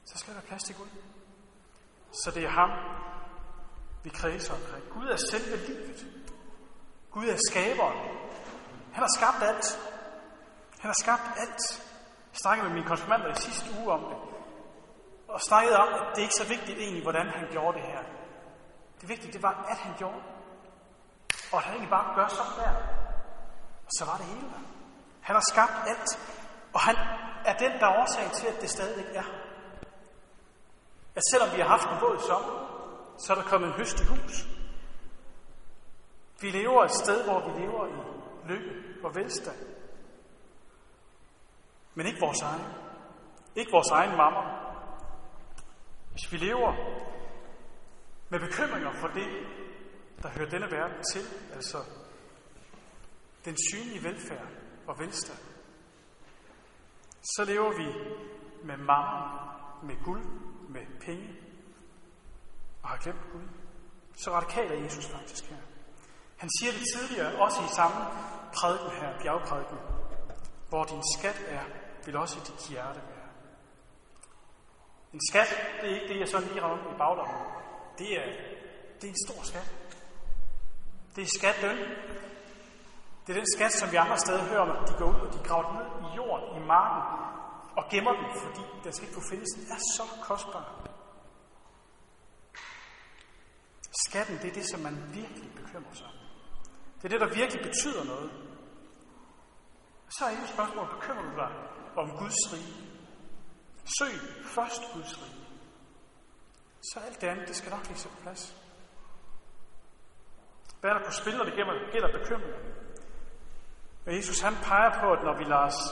så 0.05 0.19
skal 0.19 0.35
der 0.35 0.41
være 0.41 0.49
plads 0.49 0.63
til 0.63 0.77
Gud. 0.77 0.89
Så 2.13 2.31
det 2.31 2.45
er 2.45 2.51
ham, 2.51 2.71
vi 4.05 4.11
kredser 4.11 4.55
omkring. 4.55 4.85
Gud 4.93 5.07
er 5.07 5.17
selve 5.17 5.57
livet. 5.67 6.07
Gud 7.11 7.27
er 7.27 7.39
skaberen. 7.51 7.99
Han 8.93 9.03
har 9.03 9.13
skabt 9.19 9.43
alt. 9.51 9.67
Han 10.81 10.89
har 10.89 11.03
skabt 11.03 11.27
alt. 11.37 11.63
Jeg 12.33 12.39
snakkede 12.43 12.67
med 12.69 12.75
mine 12.75 12.87
konfirmander 12.87 13.31
i 13.31 13.41
sidste 13.41 13.67
uge 13.81 13.93
om 13.93 14.01
det. 14.11 14.19
Og 15.29 15.41
snakkede 15.41 15.77
om, 15.77 15.89
at 15.95 16.17
det 16.17 16.23
ikke 16.23 16.35
er 16.39 16.45
så 16.45 16.49
vigtigt 16.49 16.79
egentlig, 16.79 17.03
hvordan 17.03 17.27
han 17.27 17.49
gjorde 17.51 17.79
det 17.79 17.87
her. 17.87 18.03
Det 19.01 19.09
vigtige, 19.09 19.33
det 19.33 19.43
var, 19.43 19.67
at 19.69 19.79
han 19.79 19.95
gjorde 19.99 20.23
Og 21.53 21.59
at 21.59 21.65
han 21.65 21.73
egentlig 21.73 21.91
bare 21.91 22.15
gør 22.17 22.29
sådan 22.29 22.57
der. 22.59 22.94
Og 23.87 23.91
så 23.99 24.05
var 24.05 24.17
det 24.17 24.27
hele 24.27 24.41
der. 24.41 24.65
Han 25.21 25.37
har 25.37 25.45
skabt 25.53 25.89
alt. 25.89 26.11
Og 26.75 26.81
han 26.81 26.97
er 27.45 27.57
den, 27.57 27.73
der 27.81 27.87
er 27.87 28.01
årsag 28.03 28.33
til, 28.33 28.47
at 28.47 28.61
det 28.61 28.71
stadigvæk 28.71 29.15
er. 29.15 29.25
At 31.15 31.23
selvom 31.31 31.49
vi 31.57 31.61
har 31.61 31.69
haft 31.69 31.89
en 31.89 32.01
våd 32.01 32.19
sommer, 32.29 32.55
så 33.19 33.33
er 33.33 33.37
der 33.37 33.49
kommet 33.49 33.69
en 33.69 33.75
høst 33.75 34.01
i 34.01 34.05
hus. 34.05 34.47
Vi 36.41 36.51
lever 36.51 36.85
et 36.85 36.91
sted, 36.91 37.25
hvor 37.25 37.41
vi 37.49 37.61
lever 37.61 37.87
i 37.87 37.99
lykke 38.49 38.71
og 39.05 39.15
velstand. 39.15 39.57
Men 41.95 42.07
ikke 42.07 42.21
vores 42.21 42.43
egen. 42.43 42.67
Ikke 43.57 43.73
vores 43.73 43.91
egen 43.91 44.17
mamma. 44.17 44.41
Hvis 46.11 46.33
vi 46.33 46.37
lever 46.37 46.73
med 48.29 48.41
bekymringer 48.41 48.93
for 48.93 49.09
det, 49.09 49.27
der 50.23 50.29
hører 50.29 50.49
denne 50.49 50.71
verden 50.71 51.03
til, 51.13 51.23
altså 51.55 51.79
den 53.45 53.57
synlige 53.71 54.03
velfærd 54.03 54.49
og 54.87 54.99
velstand, 54.99 55.39
så 57.23 57.45
lever 57.45 57.73
vi 57.77 57.87
med 58.65 58.77
mamma, 58.77 59.15
med 59.83 60.05
guld, 60.05 60.25
med 60.69 61.01
penge, 61.01 61.29
og 62.83 62.89
har 62.89 62.97
glemt 62.97 63.33
Gud. 63.33 63.49
Så 64.17 64.31
radikal 64.31 64.73
er 64.73 64.83
Jesus 64.85 65.07
faktisk 65.07 65.45
her. 65.51 65.57
Han 66.37 66.51
siger 66.59 66.73
det 66.73 66.83
tidligere, 66.95 67.43
også 67.45 67.61
i 67.61 67.75
samme 67.77 67.97
prædiken 68.57 68.91
her, 68.91 69.19
bjergprædiken. 69.23 69.79
Hvor 70.69 70.85
din 70.85 71.03
skat 71.19 71.43
er, 71.49 71.65
vil 72.05 72.17
også 72.17 72.37
dit 72.47 72.69
hjerte 72.69 73.01
være. 73.01 73.29
En 75.13 75.21
skat, 75.31 75.49
det 75.81 75.91
er 75.91 75.95
ikke 75.95 76.15
det, 76.15 76.21
jeg 76.21 76.29
sådan 76.29 76.49
lige 76.49 76.63
rammer 76.63 76.95
i 76.95 76.99
baglommen. 76.99 77.37
Det 77.99 78.11
er, 78.21 78.27
det 79.01 79.05
er 79.05 79.09
en 79.09 79.27
stor 79.27 79.43
skat. 79.43 79.75
Det 81.17 81.23
er 81.23 81.27
skatløn. 81.39 81.79
Det 83.27 83.33
er 83.33 83.39
den 83.41 83.53
skat, 83.57 83.73
som 83.73 83.93
vi 83.93 83.97
andre 83.97 84.19
steder 84.19 84.43
hører 84.51 84.61
om, 84.61 84.71
at 84.71 84.89
de 84.89 84.95
går 84.99 85.09
ud 85.15 85.21
og 85.27 85.33
de 85.35 85.39
graver 85.49 85.67
den 85.69 85.77
ned 85.77 86.11
i 86.11 86.15
jorden, 86.17 86.63
i 86.63 86.67
marken, 86.67 87.03
og 87.77 87.85
gemmer 87.91 88.13
den, 88.13 88.27
fordi 88.43 88.63
den 88.85 88.93
skal 88.93 89.09
ikke 89.09 89.15
kunne 89.15 89.31
findes. 89.31 89.51
Den 89.57 89.67
er 89.77 89.81
så 89.97 90.05
kostbar. 90.23 90.65
Skatten, 94.07 94.37
det 94.43 94.49
er 94.51 94.55
det, 94.55 94.71
som 94.71 94.81
man 94.81 95.15
virkelig 95.15 95.55
bekymrer 95.57 95.95
sig 95.95 96.07
om. 96.07 96.13
Det 96.97 97.05
er 97.05 97.09
det, 97.09 97.21
der 97.21 97.35
virkelig 97.35 97.63
betyder 97.63 98.05
noget. 98.05 98.31
Så 100.09 100.25
er 100.25 100.31
et 100.31 100.49
spørgsmål, 100.55 100.87
bekymrer 100.95 101.23
du 101.31 101.37
dig 101.43 101.53
om 101.97 102.11
Guds 102.19 102.53
rige? 102.53 102.75
Søg 103.99 104.15
først 104.45 104.83
Guds 104.93 105.23
rige. 105.23 105.45
Så 106.83 107.01
alt 107.07 107.21
det 107.21 107.27
andet, 107.27 107.49
det 107.49 107.57
skal 107.57 107.71
nok 107.71 107.87
lige 107.89 108.09
på 108.09 108.21
plads. 108.23 108.57
Hvad 110.81 110.91
er 110.91 110.99
der 110.99 111.05
på 111.05 111.13
spil, 111.13 111.37
når 111.37 111.45
det 111.45 111.55
gælder 111.93 112.19
bekymring? 112.19 112.74
Og 114.07 114.17
Jesus 114.17 114.41
han 114.41 114.55
peger 114.55 115.01
på, 115.01 115.13
at 115.13 115.25
når 115.25 115.39
vi 115.39 115.45
lader 115.45 115.67
os 115.73 115.83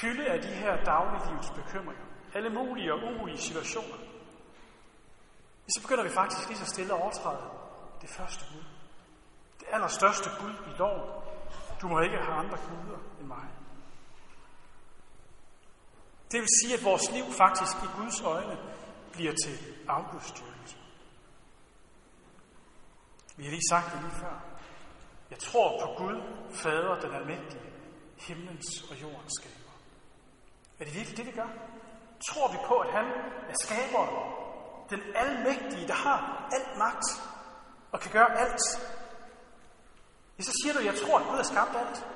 fylde 0.00 0.26
af 0.26 0.42
de 0.42 0.48
her 0.48 0.84
dagliglivets 0.84 1.50
bekymringer, 1.50 2.04
alle 2.34 2.50
mulige 2.50 2.92
og 2.92 2.98
umulige 2.98 3.38
situationer, 3.38 3.96
så 5.68 5.82
begynder 5.82 6.04
vi 6.04 6.10
faktisk 6.10 6.48
lige 6.48 6.58
så 6.58 6.66
stille 6.66 6.94
at 6.94 7.00
overtræde 7.00 7.50
det 8.02 8.10
første 8.10 8.44
bud. 8.52 8.64
Det 9.60 9.66
allerstørste 9.72 10.30
bud 10.40 10.54
i 10.70 10.78
loven. 10.78 11.10
Du 11.80 11.88
må 11.88 12.00
ikke 12.00 12.16
have 12.16 12.34
andre 12.34 12.58
guder 12.68 12.98
end 13.20 13.28
mig. 13.28 13.48
Det 16.32 16.40
vil 16.40 16.48
sige, 16.62 16.74
at 16.78 16.84
vores 16.84 17.10
liv 17.12 17.24
faktisk 17.24 17.76
i 17.86 17.88
Guds 17.96 18.20
øjne 18.20 18.58
bliver 19.12 19.32
til 19.44 19.58
afgudstyrkelse. 19.88 20.76
Vi 23.36 23.44
har 23.44 23.50
lige 23.50 23.68
sagt 23.70 23.92
det 23.92 24.00
lige 24.02 24.20
før. 24.20 24.53
Jeg 25.30 25.38
tror 25.38 25.80
på 25.80 26.04
Gud, 26.04 26.22
Fader, 26.50 27.00
den 27.00 27.14
almægtige, 27.14 27.62
himlens 28.18 28.90
og 28.90 29.02
jordens 29.02 29.32
skaber. 29.40 29.72
Er 30.78 30.84
det 30.84 30.94
virkelig 30.94 31.16
det, 31.16 31.26
vi 31.26 31.30
gør? 31.30 31.48
Tror 32.28 32.52
vi 32.52 32.58
på, 32.66 32.74
at 32.74 32.92
han 32.92 33.04
er 33.48 33.54
skaberen, 33.62 34.10
den 34.90 35.00
almægtige, 35.14 35.88
der 35.88 35.94
har 35.94 36.48
alt 36.52 36.78
magt 36.78 37.04
og 37.92 38.00
kan 38.00 38.10
gøre 38.10 38.38
alt? 38.38 38.60
Ja, 40.38 40.42
så 40.42 40.52
siger 40.62 40.74
du, 40.74 40.80
jeg 40.80 40.94
tror, 40.94 41.18
at 41.18 41.26
Gud 41.26 41.36
har 41.36 41.42
skabt 41.42 41.76
alt. 41.76 42.06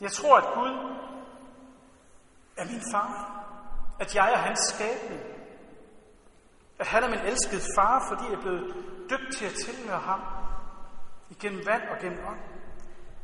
Jeg 0.00 0.12
tror, 0.12 0.36
at 0.36 0.54
Gud 0.54 0.74
er 2.56 2.64
min 2.64 2.82
far. 2.92 3.34
At 4.00 4.14
jeg 4.14 4.32
er 4.32 4.36
hans 4.36 4.60
skabning. 4.74 5.20
At 6.78 6.86
han 6.86 7.04
er 7.04 7.08
min 7.08 7.18
elskede 7.18 7.62
far, 7.76 8.06
fordi 8.08 8.24
jeg 8.24 8.38
er 8.38 8.40
blevet 8.40 8.74
døbt 9.10 9.36
til 9.36 9.46
at 9.46 9.54
tilhøre 9.64 9.98
ham. 10.00 10.37
Igennem 11.30 11.66
vand 11.66 11.82
og 11.92 11.96
gennem 12.02 12.18
ånd. 12.30 12.40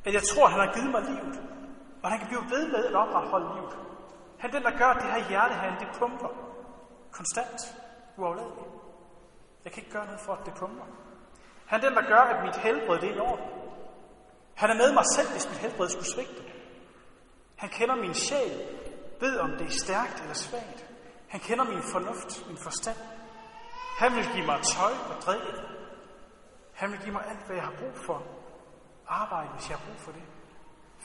At 0.05 0.15
jeg 0.15 0.23
tror, 0.23 0.47
at 0.47 0.53
han 0.53 0.61
har 0.61 0.75
givet 0.75 0.91
mig 0.91 1.03
livet. 1.03 1.37
Og 2.03 2.11
han 2.11 2.19
kan 2.19 2.29
blive 2.29 2.47
ved 2.55 2.65
med 2.75 2.85
at 2.85 2.95
opretholde 2.95 3.49
livet. 3.55 3.75
Han 4.39 4.51
er 4.51 4.55
den, 4.55 4.65
der 4.69 4.79
gør, 4.79 4.87
at 4.87 5.03
det 5.03 5.13
her 5.13 5.29
hjerte 5.29 5.55
her, 5.55 5.79
det 5.79 5.89
pumper. 5.99 6.29
Konstant. 7.11 7.61
Uafladeligt. 8.17 8.71
Jeg 9.65 9.73
kan 9.73 9.83
ikke 9.83 9.93
gøre 9.93 10.07
noget 10.07 10.21
for, 10.21 10.33
at 10.33 10.47
det 10.47 10.55
pumper. 10.55 10.85
Han 11.67 11.81
er 11.81 11.89
den, 11.89 11.97
der 11.97 12.09
gør, 12.13 12.23
at 12.33 12.45
mit 12.45 12.57
helbred 12.57 13.01
det 13.01 13.11
er 13.11 13.15
i 13.15 13.19
orden. 13.19 13.45
Han 14.55 14.71
er 14.71 14.75
med 14.75 14.93
mig 14.93 15.05
selv, 15.17 15.29
hvis 15.33 15.49
mit 15.49 15.59
helbred 15.59 15.89
skulle 15.89 16.13
svigte. 16.15 16.43
Han 17.57 17.69
kender 17.69 17.97
min 17.97 18.15
sjæl, 18.15 18.55
ved 19.21 19.39
om 19.39 19.51
det 19.51 19.67
er 19.67 19.79
stærkt 19.85 20.21
eller 20.21 20.35
svagt. 20.35 20.87
Han 21.29 21.41
kender 21.41 21.65
min 21.65 21.83
fornuft, 21.93 22.47
min 22.49 22.57
forstand. 22.57 22.97
Han 23.99 24.15
vil 24.17 24.27
give 24.35 24.47
mig 24.47 24.61
tøj 24.63 24.93
og 25.11 25.23
drikke. 25.23 25.53
Han 26.75 26.91
vil 26.93 27.01
give 27.01 27.13
mig 27.13 27.25
alt, 27.27 27.47
hvad 27.47 27.57
jeg 27.57 27.65
har 27.65 27.77
brug 27.79 27.97
for. 28.07 28.27
Arbejde, 29.07 29.53
hvis 29.53 29.71
jeg 29.71 29.79
har 29.79 29.87
brug 29.87 30.01
for 30.01 30.13
det. 30.13 30.23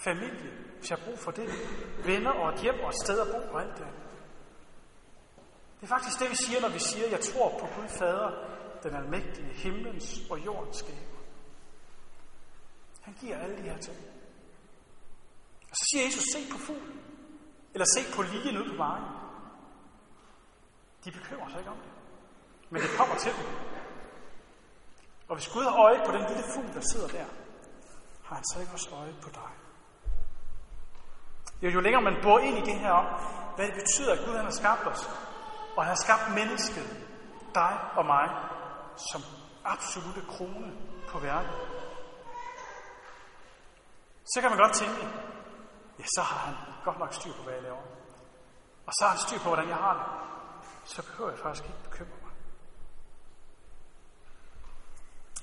Familie, 0.04 0.52
hvis 0.78 0.90
jeg 0.90 0.98
har 0.98 1.06
brug 1.06 1.20
for 1.20 1.32
det. 1.32 1.50
Venner 2.06 2.32
og 2.32 2.54
et 2.54 2.62
hjem 2.62 2.80
og 2.80 2.90
et 2.90 2.96
sted 3.04 3.20
at 3.20 3.28
bo 3.34 3.54
og 3.54 3.62
alt 3.62 3.78
det. 3.78 3.88
Det 5.76 5.84
er 5.84 5.88
faktisk 5.88 6.20
det, 6.20 6.30
vi 6.30 6.36
siger, 6.36 6.62
når 6.62 6.70
vi 6.70 6.80
siger, 6.80 7.06
at 7.06 7.12
jeg 7.12 7.20
tror 7.20 7.60
på 7.60 7.68
Gud 7.76 7.88
Fader, 7.88 8.32
den 8.84 8.96
almægtige 8.96 9.54
himlens 9.54 10.20
og 10.32 10.46
jordens 10.46 10.78
skaber. 10.78 11.20
Han 13.02 13.14
giver 13.14 13.38
alle 13.38 13.58
de 13.58 13.62
her 13.62 13.78
ting. 13.78 13.98
Og 15.72 15.76
så 15.76 15.86
siger 15.92 16.06
Jesus, 16.06 16.24
se 16.34 16.52
på 16.52 16.58
fuglen. 16.58 17.02
Eller 17.74 17.86
se 17.96 18.16
på 18.16 18.22
ligen 18.22 18.58
ude 18.58 18.70
på 18.70 18.76
vejen. 18.76 19.04
De 21.06 21.12
bekymrer 21.12 21.50
sig 21.50 21.60
ikke 21.60 21.72
om 21.72 21.78
det. 21.78 21.92
Men 22.70 22.82
det 22.82 22.90
kommer 22.98 23.16
til 23.16 23.32
dem. 23.32 23.69
Og 25.30 25.36
hvis 25.36 25.48
Gud 25.54 25.64
har 25.64 25.76
øje 25.86 26.00
på 26.06 26.12
den 26.12 26.24
lille 26.30 26.44
fugl, 26.54 26.74
der 26.74 26.82
sidder 26.92 27.08
der, 27.08 27.26
har 28.24 28.36
han 28.36 28.44
så 28.54 28.60
ikke 28.60 28.74
også 28.74 28.90
øje 28.96 29.16
på 29.22 29.30
dig. 29.30 29.52
Jo, 31.62 31.70
jo 31.70 31.80
længere 31.80 32.02
man 32.02 32.18
bor 32.24 32.40
ind 32.40 32.58
i 32.58 32.62
det 32.62 32.80
her 32.80 32.92
om, 32.92 33.06
hvad 33.56 33.66
det 33.68 33.74
betyder, 33.74 34.14
at 34.14 34.20
Gud 34.26 34.36
han 34.36 34.46
har 34.46 34.58
skabt 34.62 34.88
os, 34.88 35.10
og 35.76 35.84
han 35.84 35.90
har 35.96 36.02
skabt 36.06 36.36
mennesket, 36.40 36.88
dig 37.56 37.74
og 37.98 38.06
mig, 38.06 38.28
som 39.12 39.22
absolute 39.66 40.22
krone 40.28 40.72
på 41.10 41.20
verden, 41.20 41.52
så 44.34 44.42
kan 44.42 44.50
man 44.50 44.60
godt 44.60 44.74
tænke, 44.74 45.02
ja, 46.00 46.04
så 46.16 46.22
har 46.22 46.40
han 46.46 46.56
godt 46.84 47.00
nok 47.00 47.14
styr 47.14 47.34
på, 47.38 47.44
hvad 47.44 47.54
jeg 47.54 47.64
laver. 47.64 47.84
Og 48.88 48.94
så 48.94 49.06
har 49.06 49.12
han 49.12 49.20
styr 49.28 49.38
på, 49.38 49.50
hvordan 49.50 49.70
jeg 49.70 49.78
har 49.78 49.94
det. 50.00 50.06
Så 50.90 51.06
behøver 51.08 51.30
jeg 51.30 51.40
faktisk 51.40 51.66
ikke 51.66 51.84
bekymre 51.84 52.18
mig. 52.24 52.29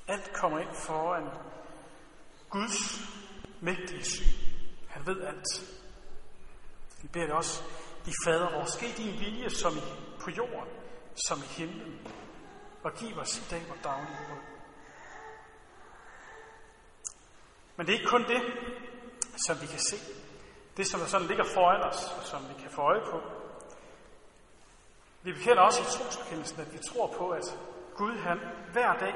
Alt 0.09 0.33
kommer 0.33 0.59
ind 0.59 0.75
foran 0.75 1.29
Guds 2.51 3.01
mægtige 3.61 4.05
syn. 4.05 4.25
Han 4.89 5.07
ved 5.07 5.23
alt. 5.23 5.47
Vi 7.03 7.09
beder 7.09 7.27
det 7.27 7.35
også 7.35 7.63
i 8.07 8.13
fader 8.25 8.51
vores. 8.51 8.71
Ske 8.71 8.87
din 8.97 9.21
vilje 9.21 9.51
som 9.51 9.77
i, 9.77 9.81
på 10.21 10.31
jorden, 10.31 10.69
som 11.29 11.39
i 11.39 11.47
himlen. 11.47 12.07
Og 12.83 12.93
giv 12.95 13.19
os 13.19 13.39
i 13.39 13.51
dag 13.51 13.63
vores 13.69 13.81
daglige 13.85 14.17
brød. 14.29 14.39
Men 17.77 17.87
det 17.87 17.95
er 17.95 17.99
ikke 17.99 18.11
kun 18.11 18.25
det, 18.25 18.43
som 19.47 19.61
vi 19.61 19.67
kan 19.67 19.79
se. 19.79 19.97
Det, 20.77 20.87
som 20.87 21.01
der 21.01 21.07
sådan 21.07 21.27
ligger 21.27 21.45
foran 21.45 21.83
os, 21.83 22.15
og 22.19 22.25
som 22.25 22.49
vi 22.49 22.63
kan 22.63 22.71
få 22.71 22.83
øje 22.83 23.01
på. 23.11 23.21
Vi 25.23 25.33
bekender 25.33 25.63
også 25.63 25.83
i 25.83 25.85
trosbekendelsen, 25.85 26.61
at 26.61 26.73
vi 26.73 26.79
tror 26.79 27.15
på, 27.19 27.31
at 27.31 27.59
Gud 27.95 28.17
han 28.17 28.39
hver 28.73 28.99
dag 28.99 29.15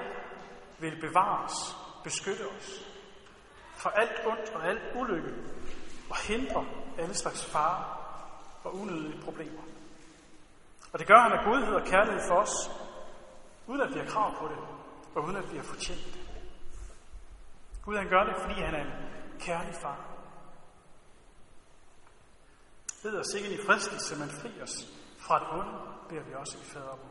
vil 0.81 1.01
bevare 1.01 1.45
os, 1.45 1.77
beskytte 2.05 2.49
os 2.49 2.87
fra 3.77 3.93
alt 3.97 4.27
ondt 4.27 4.51
og 4.55 4.69
alt 4.69 4.83
ulykke, 4.97 5.35
og 6.11 6.17
hindre 6.17 6.67
alle 6.99 7.15
slags 7.15 7.45
fare 7.45 7.97
og 8.65 8.75
unødige 8.75 9.23
problemer. 9.23 9.63
Og 10.93 10.99
det 10.99 11.07
gør 11.07 11.19
han 11.19 11.33
af 11.33 11.45
godhed 11.45 11.75
og 11.75 11.87
kærlighed 11.87 12.21
for 12.29 12.35
os, 12.35 12.71
uden 13.67 13.81
at 13.81 13.95
vi 13.95 13.99
har 13.99 14.07
krav 14.07 14.39
på 14.39 14.49
det, 14.49 14.59
og 15.15 15.25
uden 15.25 15.37
at 15.37 15.53
vi 15.53 15.57
har 15.57 15.65
fortjent 15.65 16.05
det. 16.05 16.21
Gud 17.85 17.97
han 17.97 18.09
gør 18.09 18.25
det, 18.25 18.37
fordi 18.43 18.61
han 18.61 18.75
er 18.75 18.85
en 18.85 18.93
kærlig 19.41 19.75
far. 19.83 20.11
Ved 23.03 23.19
os 23.19 23.35
ikke 23.35 23.55
i 23.55 23.67
fristelse, 23.67 24.19
men 24.19 24.29
fri 24.29 24.63
os 24.63 24.75
fra 25.19 25.39
det 25.39 25.49
onde, 25.61 25.79
beder 26.09 26.23
vi 26.23 26.35
også 26.35 26.59
i 26.59 26.65
fader 26.65 26.97
på. 26.97 27.09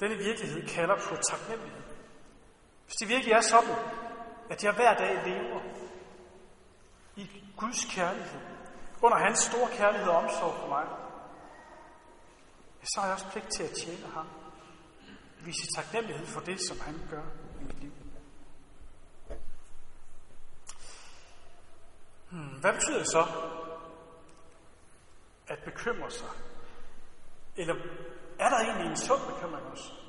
Denne 0.00 0.16
virkelighed 0.16 0.68
kalder 0.68 0.96
på 0.96 1.16
taknemmelighed. 1.30 1.93
Hvis 2.84 2.94
det 3.00 3.08
virkelig 3.08 3.32
er 3.32 3.40
sådan, 3.40 3.76
at 4.50 4.64
jeg 4.64 4.72
hver 4.74 4.94
dag 4.94 5.26
lever 5.26 5.60
i 7.16 7.30
Guds 7.56 7.84
kærlighed, 7.84 8.40
under 9.02 9.18
hans 9.18 9.38
store 9.38 9.68
kærlighed 9.70 10.08
og 10.08 10.16
omsorg 10.16 10.54
for 10.54 10.68
mig, 10.68 10.86
så 12.82 13.00
har 13.00 13.06
jeg 13.06 13.14
også 13.14 13.30
pligt 13.30 13.48
til 13.56 13.62
at 13.62 13.70
tjene 13.82 14.06
ham. 14.14 14.26
Vise 15.40 15.66
taknemmelighed 15.76 16.26
for 16.26 16.40
det, 16.40 16.60
som 16.60 16.80
han 16.80 16.94
gør 17.10 17.22
i 17.60 17.64
mit 17.64 17.80
liv. 17.80 17.92
Hmm, 22.30 22.60
hvad 22.60 22.72
betyder 22.72 22.98
det 22.98 23.08
så 23.08 23.26
at 25.48 25.58
bekymre 25.64 26.10
sig? 26.10 26.28
Eller 27.56 27.74
er 28.38 28.48
der 28.48 28.58
egentlig 28.58 28.90
en 28.90 28.96
sund 28.96 29.20
bekymring 29.34 29.66
også? 29.66 30.03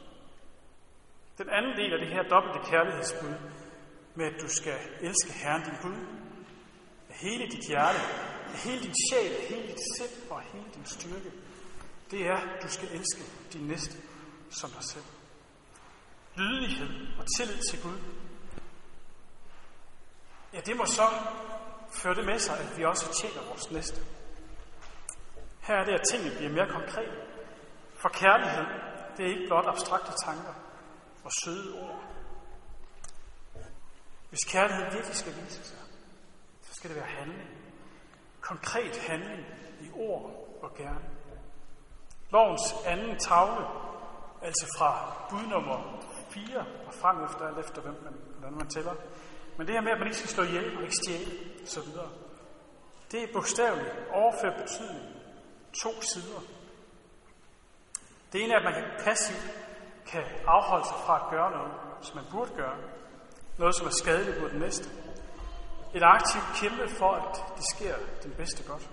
Den 1.37 1.49
anden 1.49 1.77
del 1.77 1.93
af 1.93 1.99
det 1.99 2.07
her 2.07 2.23
dobbelte 2.23 2.69
kærlighedsbud 2.69 3.35
med, 4.15 4.25
at 4.25 4.41
du 4.41 4.47
skal 4.47 4.79
elske 5.01 5.33
Herren 5.33 5.63
din 5.63 5.77
Gud 5.81 5.97
af 7.09 7.15
hele 7.15 7.45
dit 7.51 7.67
hjerte, 7.67 7.99
af 8.53 8.57
hele 8.65 8.81
din 8.81 8.95
sjæl, 9.09 9.31
af 9.35 9.43
hele 9.49 9.67
dit 9.67 9.81
sind 9.95 10.31
og 10.31 10.37
af 10.37 10.45
hele 10.53 10.65
din 10.75 10.85
styrke, 10.85 11.31
det 12.11 12.21
er, 12.27 12.35
at 12.35 12.63
du 12.63 12.67
skal 12.67 12.89
elske 12.91 13.23
din 13.53 13.67
næste 13.67 13.97
som 14.49 14.69
dig 14.69 14.83
selv. 14.83 15.03
Lydighed 16.35 16.89
og 17.19 17.25
tillid 17.37 17.61
til 17.69 17.83
Gud. 17.83 17.99
Ja, 20.53 20.59
det 20.59 20.77
må 20.77 20.85
så 20.85 21.07
føre 21.91 22.15
det 22.15 22.25
med 22.25 22.39
sig, 22.39 22.59
at 22.59 22.77
vi 22.77 22.85
også 22.85 23.21
tjener 23.21 23.47
vores 23.47 23.71
næste. 23.71 24.01
Her 25.61 25.75
er 25.75 25.85
det, 25.85 25.93
at 25.93 26.07
tingene 26.11 26.35
bliver 26.35 26.51
mere 26.51 26.69
konkrete. 26.69 27.15
For 28.01 28.09
kærlighed, 28.09 28.65
det 29.17 29.25
er 29.25 29.29
ikke 29.29 29.47
blot 29.47 29.65
abstrakte 29.67 30.11
tanker 30.25 30.64
og 31.25 31.31
søde 31.43 31.81
ord. 31.81 32.03
Hvis 34.29 34.43
kærlighed 34.43 34.91
virkelig 34.91 35.15
skal 35.15 35.35
vise 35.35 35.63
sig, 35.63 35.77
så 36.61 36.73
skal 36.73 36.89
det 36.89 36.97
være 36.97 37.05
handling. 37.05 37.49
Konkret 38.41 38.97
handling 38.97 39.45
i 39.81 39.91
ord 39.93 40.57
og 40.61 40.75
gerne. 40.75 41.05
Lovens 42.31 42.73
anden 42.85 43.19
tavle, 43.19 43.65
altså 44.41 44.65
fra 44.77 44.91
budnummer 45.29 46.01
4 46.29 46.65
og 46.87 46.93
frem 46.93 47.23
efter, 47.23 47.47
alt 47.47 47.59
efter 47.59 47.81
hvem 47.81 48.03
man, 48.03 48.13
hvordan 48.37 48.57
man 48.57 48.69
tæller. 48.69 48.95
Men 49.57 49.67
det 49.67 49.75
her 49.75 49.81
med, 49.81 49.91
at 49.91 49.97
man 49.97 50.07
ikke 50.07 50.17
skal 50.17 50.29
slå 50.29 50.43
ihjel 50.43 50.77
og 50.77 50.83
ikke 50.83 50.95
stjæle 50.95 51.31
osv., 51.63 51.89
det 53.11 53.23
er 53.23 53.33
bogstaveligt 53.33 53.95
overført 54.11 54.61
betydning. 54.61 55.05
To 55.83 56.01
sider. 56.01 56.41
Det 58.33 58.43
ene 58.43 58.53
er, 58.53 58.57
at 58.57 58.63
man 58.63 58.73
kan 58.73 59.05
passivt 59.05 59.64
kan 60.11 60.23
afholde 60.47 60.85
sig 60.85 60.97
fra 61.05 61.15
at 61.21 61.29
gøre 61.29 61.51
noget, 61.51 61.71
som 62.01 62.15
man 62.15 62.25
burde 62.31 62.51
gøre. 62.55 62.77
Noget, 63.57 63.75
som 63.75 63.87
er 63.87 63.91
skadeligt 64.01 64.41
mod 64.41 64.49
den 64.49 64.59
næste. 64.59 64.89
Et 65.93 66.03
aktivt 66.03 66.45
kæmpe 66.61 66.95
for, 66.99 67.11
at 67.11 67.35
det 67.57 67.65
sker 67.75 67.95
den 68.23 68.31
bedste 68.31 68.63
godt. 68.71 68.89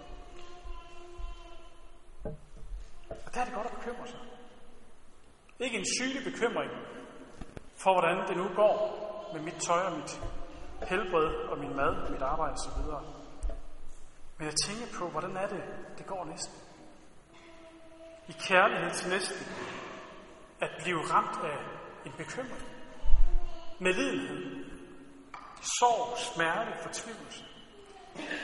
Og 3.26 3.35
der 3.35 3.40
er 3.40 3.45
det 3.45 3.54
godt 3.54 3.66
at 3.66 3.73
bekymre 3.78 4.07
sig. 4.07 4.21
Ikke 5.59 5.78
en 5.78 5.87
sygelig 5.99 6.33
bekymring 6.33 6.71
for, 7.76 7.92
hvordan 7.92 8.28
det 8.28 8.37
nu 8.37 8.49
går 8.57 8.76
med 9.33 9.40
mit 9.42 9.54
tøj 9.66 9.81
og 9.81 9.92
mit 9.92 10.21
helbred 10.88 11.28
og 11.50 11.59
min 11.59 11.76
mad 11.76 11.95
og 12.04 12.12
mit 12.12 12.23
arbejde 12.23 12.52
osv. 12.52 12.83
Men 14.38 14.49
at 14.49 14.54
tænke 14.66 14.95
på, 14.99 15.09
hvordan 15.09 15.37
er 15.37 15.47
det, 15.47 15.62
det 15.99 16.07
går 16.07 16.25
næsten. 16.25 16.54
I 18.28 18.33
kærlighed 18.33 18.90
til 18.90 19.11
næsten. 19.11 19.47
At 20.62 20.71
blive 20.83 21.00
ramt 21.12 21.45
af 21.45 21.59
en 22.07 22.12
bekymring. 22.16 22.62
medlidenhed. 23.81 24.64
Sorg, 25.78 26.19
smerte, 26.19 26.73
fortvivlelse. 26.83 27.45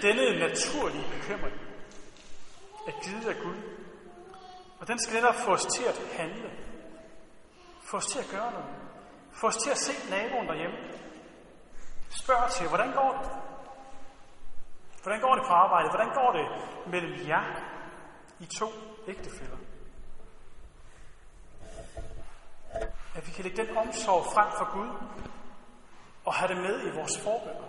Denne 0.03 0.39
naturlige 0.39 1.07
bekymring 1.15 1.57
er 2.87 2.93
givet 3.05 3.27
af 3.29 3.37
Gud. 3.43 3.57
Og 4.81 4.89
den 4.89 4.99
skal 4.99 5.15
netop 5.15 5.35
få 5.35 5.51
os 5.51 5.67
til 5.67 5.85
at 5.85 5.99
handle. 6.13 6.51
Få 7.91 7.97
os 7.97 8.07
til 8.07 8.19
at 8.19 8.29
gøre 8.31 8.51
noget. 8.53 8.75
Få 9.33 9.47
os 9.47 9.57
til 9.57 9.71
at 9.71 9.79
se 9.79 10.11
naboen 10.11 10.47
derhjemme. 10.49 10.77
Spørg 12.09 12.51
til, 12.51 12.69
hvordan 12.69 12.93
går 12.93 13.13
det? 13.23 13.31
Hvordan 15.03 15.21
går 15.21 15.35
det 15.35 15.45
på 15.47 15.53
arbejde? 15.53 15.89
Hvordan 15.89 16.11
går 16.15 16.33
det 16.33 16.47
mellem 16.93 17.29
jer 17.29 17.45
i 18.41 18.47
to 18.47 18.69
ægtefæller? 19.09 19.57
At 23.19 23.27
vi 23.27 23.33
kan 23.33 23.45
lægge 23.45 23.63
den 23.63 23.77
omsorg 23.77 24.25
frem 24.35 24.51
for 24.59 24.67
Gud 24.77 24.91
og 26.27 26.35
have 26.35 26.49
det 26.53 26.57
med 26.67 26.77
i 26.89 26.91
vores 26.99 27.15
forbønder. 27.25 27.69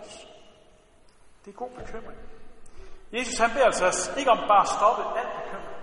Det 1.44 1.50
er 1.54 1.58
god 1.64 1.70
bekymring. 1.70 2.20
Jesus 3.12 3.38
han 3.38 3.50
beder 3.50 3.64
altså 3.64 3.86
os 3.86 4.00
ikke 4.18 4.30
om 4.30 4.38
bare 4.52 4.64
at 4.66 4.72
stoppe 4.76 5.02
alt 5.20 5.32
bekymring, 5.40 5.76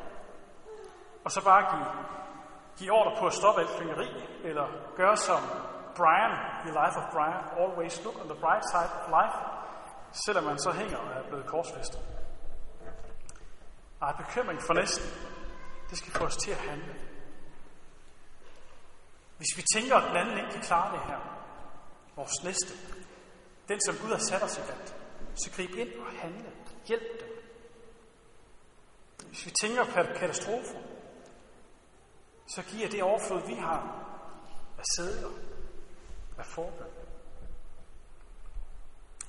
og 1.26 1.32
så 1.32 1.44
bare 1.44 1.62
give, 1.72 1.88
give 2.78 2.92
ordre 3.00 3.14
på 3.20 3.26
at 3.28 3.34
stoppe 3.34 3.62
alt 3.62 3.70
fingeri, 3.80 4.10
eller 4.44 4.66
gøre 4.96 5.18
som 5.18 5.42
Brian 5.98 6.34
i 6.68 6.70
Life 6.80 6.96
of 7.02 7.06
Brian, 7.14 7.42
always 7.62 8.04
look 8.04 8.16
on 8.22 8.28
the 8.34 8.40
bright 8.44 8.64
side 8.72 8.92
of 8.98 9.04
life, 9.18 9.38
selvom 10.26 10.44
man 10.44 10.58
så 10.60 10.72
hænger 10.72 10.98
og 10.98 11.10
er 11.20 11.24
blevet 11.30 11.46
korsfæstet. 11.46 12.02
Og 14.00 14.14
bekymring 14.18 14.62
for 14.62 14.74
næsten, 14.74 15.08
det 15.90 15.98
skal 15.98 16.12
få 16.12 16.24
os 16.26 16.38
til 16.38 16.52
at 16.52 16.58
handle. 16.58 16.94
Hvis 19.38 19.58
vi 19.58 19.64
tænker, 19.76 19.96
at 19.96 20.10
den 20.10 20.18
anden 20.18 20.38
ikke 20.38 20.52
kan 20.52 20.62
klare 20.62 20.98
det 20.98 21.06
her, 21.06 21.20
vores 22.16 22.44
næste, 22.44 22.74
den 23.68 23.80
som 23.86 23.96
Gud 24.02 24.10
har 24.10 24.24
sat 24.30 24.44
os 24.44 24.58
i 24.58 24.62
blandt, 24.62 24.96
så 25.36 25.52
grib 25.52 25.76
ind 25.76 25.94
og 25.94 26.12
handle. 26.12 26.52
Hjælp 26.88 27.20
dem. 27.20 27.30
Hvis 29.28 29.46
vi 29.46 29.52
tænker 29.62 29.86
på 29.86 30.20
katastrofer, 30.20 30.80
så 32.48 32.64
giver 32.64 32.90
det 32.90 33.04
overflod, 33.04 33.48
vi 33.48 33.54
har 33.54 34.04
af 34.78 34.84
sædler, 34.96 35.30
af 36.38 36.46
forbøn. 36.46 36.88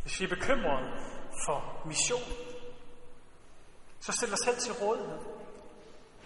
Hvis 0.03 0.21
vi 0.21 0.25
er 0.25 0.29
bekymrede 0.29 0.89
for 1.47 1.83
mission, 1.87 2.33
så 4.01 4.13
stiller 4.13 4.37
os 4.37 4.41
selv 4.45 4.59
til 4.59 4.73
rådighed 4.73 5.19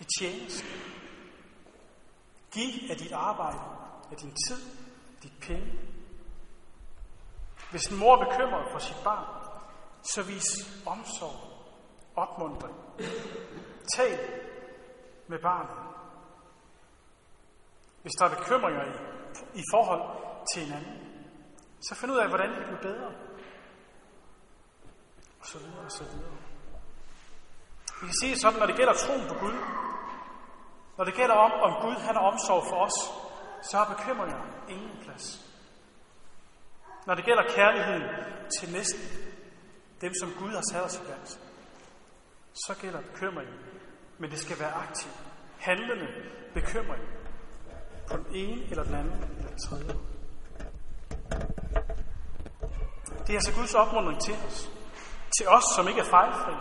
i 0.00 0.04
tjeneste. 0.18 0.64
Giv 2.52 2.90
af 2.90 2.96
dit 2.96 3.12
arbejde, 3.12 3.60
af 4.10 4.16
din 4.16 4.34
tid, 4.48 4.60
dit 5.22 5.32
penge. 5.40 5.80
Hvis 7.70 7.86
en 7.86 7.98
mor 7.98 8.16
er 8.16 8.24
bekymret 8.24 8.72
for 8.72 8.78
sit 8.78 8.96
barn, 9.04 9.26
så 10.02 10.22
vis 10.22 10.48
omsorg, 10.86 11.38
opmuntring. 12.16 12.76
Tal 13.96 14.18
med 15.28 15.38
barnet. 15.38 15.92
Hvis 18.02 18.12
der 18.18 18.24
er 18.26 18.34
bekymringer 18.36 18.84
i, 18.84 18.92
i 19.58 19.62
forhold 19.72 20.02
til 20.54 20.62
hinanden, 20.62 20.98
så 21.88 21.94
find 21.94 22.12
ud 22.12 22.18
af, 22.18 22.28
hvordan 22.28 22.50
det 22.50 22.64
bliver 22.66 22.80
bedre. 22.82 23.10
Og 25.40 25.46
så 25.46 25.58
videre, 25.58 25.84
og 25.84 25.90
så 25.90 26.04
videre. 26.04 26.36
Vi 28.00 28.06
kan 28.06 28.16
sige 28.22 28.38
sådan, 28.38 28.58
når 28.58 28.66
det 28.66 28.76
gælder 28.76 28.92
troen 28.92 29.28
på 29.28 29.34
Gud, 29.34 29.56
når 30.96 31.04
det 31.04 31.14
gælder 31.14 31.34
om, 31.34 31.52
om 31.52 31.82
Gud 31.82 31.94
han 31.94 32.14
har 32.14 32.22
omsorg 32.22 32.64
for 32.68 32.76
os, 32.76 32.98
så 33.62 33.76
har 33.76 33.94
bekymringer 33.94 34.40
ingen 34.68 34.98
plads. 35.02 35.52
Når 37.06 37.14
det 37.14 37.24
gælder 37.24 37.42
kærligheden 37.56 38.02
til 38.58 38.72
næsten, 38.72 39.02
dem 40.00 40.12
som 40.20 40.32
Gud 40.38 40.50
har 40.50 40.62
sat 40.72 40.84
os 40.84 40.96
i 40.96 41.04
blandt, 41.04 41.40
så 42.66 42.74
gælder 42.80 43.00
bekymringen, 43.00 43.54
men 44.18 44.30
det 44.30 44.38
skal 44.38 44.60
være 44.60 44.72
aktiv, 44.72 45.10
handlende 45.58 46.06
bekymring 46.54 47.02
på 48.10 48.16
den 48.16 48.26
ene 48.34 48.70
eller 48.70 48.84
den 48.84 48.94
anden 48.94 49.12
eller 49.12 49.48
den 49.48 49.58
tredje. 49.58 49.94
Det 53.26 53.30
er 53.30 53.34
altså 53.34 53.54
Guds 53.54 53.74
opmuntring 53.74 54.20
til 54.20 54.34
os. 54.46 54.70
Til 55.38 55.48
os, 55.48 55.64
som 55.76 55.88
ikke 55.88 56.00
er 56.00 56.04
fejlfri. 56.04 56.54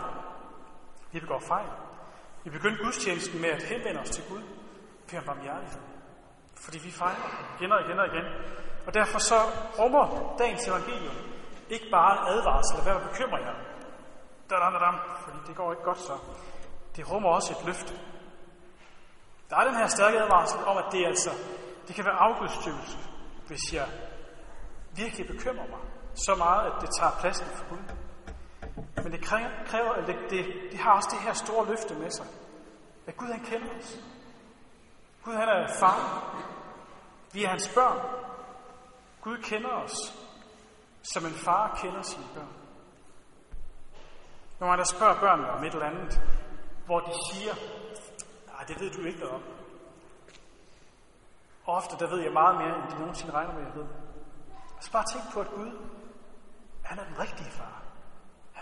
Vi 1.12 1.20
begår 1.20 1.40
fejl. 1.40 1.68
Vi 2.44 2.50
begyndte 2.50 2.84
gudstjenesten 2.84 3.40
med 3.40 3.48
at 3.48 3.62
henvende 3.62 4.00
os 4.00 4.10
til 4.10 4.24
Gud. 4.28 4.42
Bed 5.08 5.18
om 5.18 5.24
barmhjertighed. 5.24 5.80
Fordi 6.64 6.78
vi 6.78 6.90
fejler 6.90 7.28
igen 7.56 7.72
og 7.72 7.80
igen 7.80 7.98
og 7.98 8.06
igen. 8.06 8.26
Og 8.86 8.94
derfor 8.94 9.18
så 9.18 9.38
rummer 9.78 10.36
dagens 10.38 10.68
evangelium 10.68 11.16
ikke 11.70 11.88
bare 11.90 12.14
advarsel 12.32 12.76
af, 12.78 12.82
hvad 12.84 12.94
der 12.94 13.08
bekymrer 13.08 13.40
jer. 13.46 13.56
Da, 14.50 14.54
da, 14.62 14.66
da, 14.74 14.78
da, 14.84 14.90
fordi 15.24 15.38
det 15.46 15.56
går 15.56 15.72
ikke 15.72 15.84
godt 15.84 15.98
så. 15.98 16.16
Det 16.96 17.10
rummer 17.12 17.28
også 17.28 17.52
et 17.52 17.66
løfte. 17.66 17.94
Der 19.50 19.56
er 19.56 19.64
den 19.64 19.76
her 19.76 19.86
stærke 19.86 20.18
advarsel 20.20 20.60
om, 20.64 20.76
at 20.76 20.84
det 20.92 21.06
altså, 21.06 21.30
det 21.86 21.94
kan 21.94 22.04
være 22.04 22.14
afgudstyrelse, 22.14 22.98
hvis 23.46 23.64
jeg 23.72 23.88
virkelig 24.96 25.26
bekymrer 25.26 25.66
mig 25.74 25.80
så 26.14 26.34
meget, 26.34 26.62
at 26.70 26.72
det 26.80 26.90
tager 26.98 27.12
pladsen 27.20 27.46
for 27.46 27.68
Gud. 27.68 28.01
Men 29.02 29.12
det 29.12 29.24
kræver, 29.66 30.06
det, 30.06 30.16
det, 30.30 30.44
det 30.70 30.78
har 30.78 30.92
også 30.92 31.08
det 31.12 31.20
her 31.20 31.32
store 31.32 31.66
løfte 31.66 31.94
med 31.94 32.10
sig. 32.10 32.26
At 33.06 33.16
Gud 33.16 33.28
han 33.28 33.44
kender 33.44 33.78
os. 33.78 34.00
Gud 35.24 35.34
han 35.34 35.48
er 35.48 35.68
far. 35.80 36.34
Vi 37.32 37.44
er 37.44 37.48
hans 37.48 37.68
børn. 37.74 37.98
Gud 39.20 39.38
kender 39.38 39.70
os, 39.70 39.96
som 41.02 41.26
en 41.26 41.32
far 41.32 41.78
kender 41.82 42.02
sine 42.02 42.24
børn. 42.34 42.52
Når 44.60 44.66
man 44.66 44.78
der 44.78 44.84
spørger 44.84 45.20
børnene 45.20 45.50
om 45.50 45.64
et 45.64 45.72
eller 45.72 45.86
andet, 45.86 46.20
hvor 46.86 47.00
de 47.00 47.12
siger, 47.32 47.54
nej, 48.46 48.64
det 48.68 48.80
ved 48.80 48.90
du 48.90 49.02
ikke 49.02 49.18
noget 49.18 49.34
om. 49.34 49.42
Og 51.64 51.74
ofte 51.74 51.96
der 51.98 52.10
ved 52.10 52.20
jeg 52.22 52.32
meget 52.32 52.56
mere, 52.56 52.76
end 52.76 52.92
de 52.92 52.98
nogensinde 52.98 53.32
regner 53.32 53.54
med, 53.54 53.62
jeg 53.62 53.74
ved. 53.74 53.86
Så 54.80 54.92
bare 54.92 55.04
tænk 55.12 55.34
på, 55.34 55.40
at 55.40 55.50
Gud, 55.50 55.70
han 56.82 56.98
er 56.98 57.04
den 57.04 57.18
rigtige 57.18 57.50
far. 57.50 57.82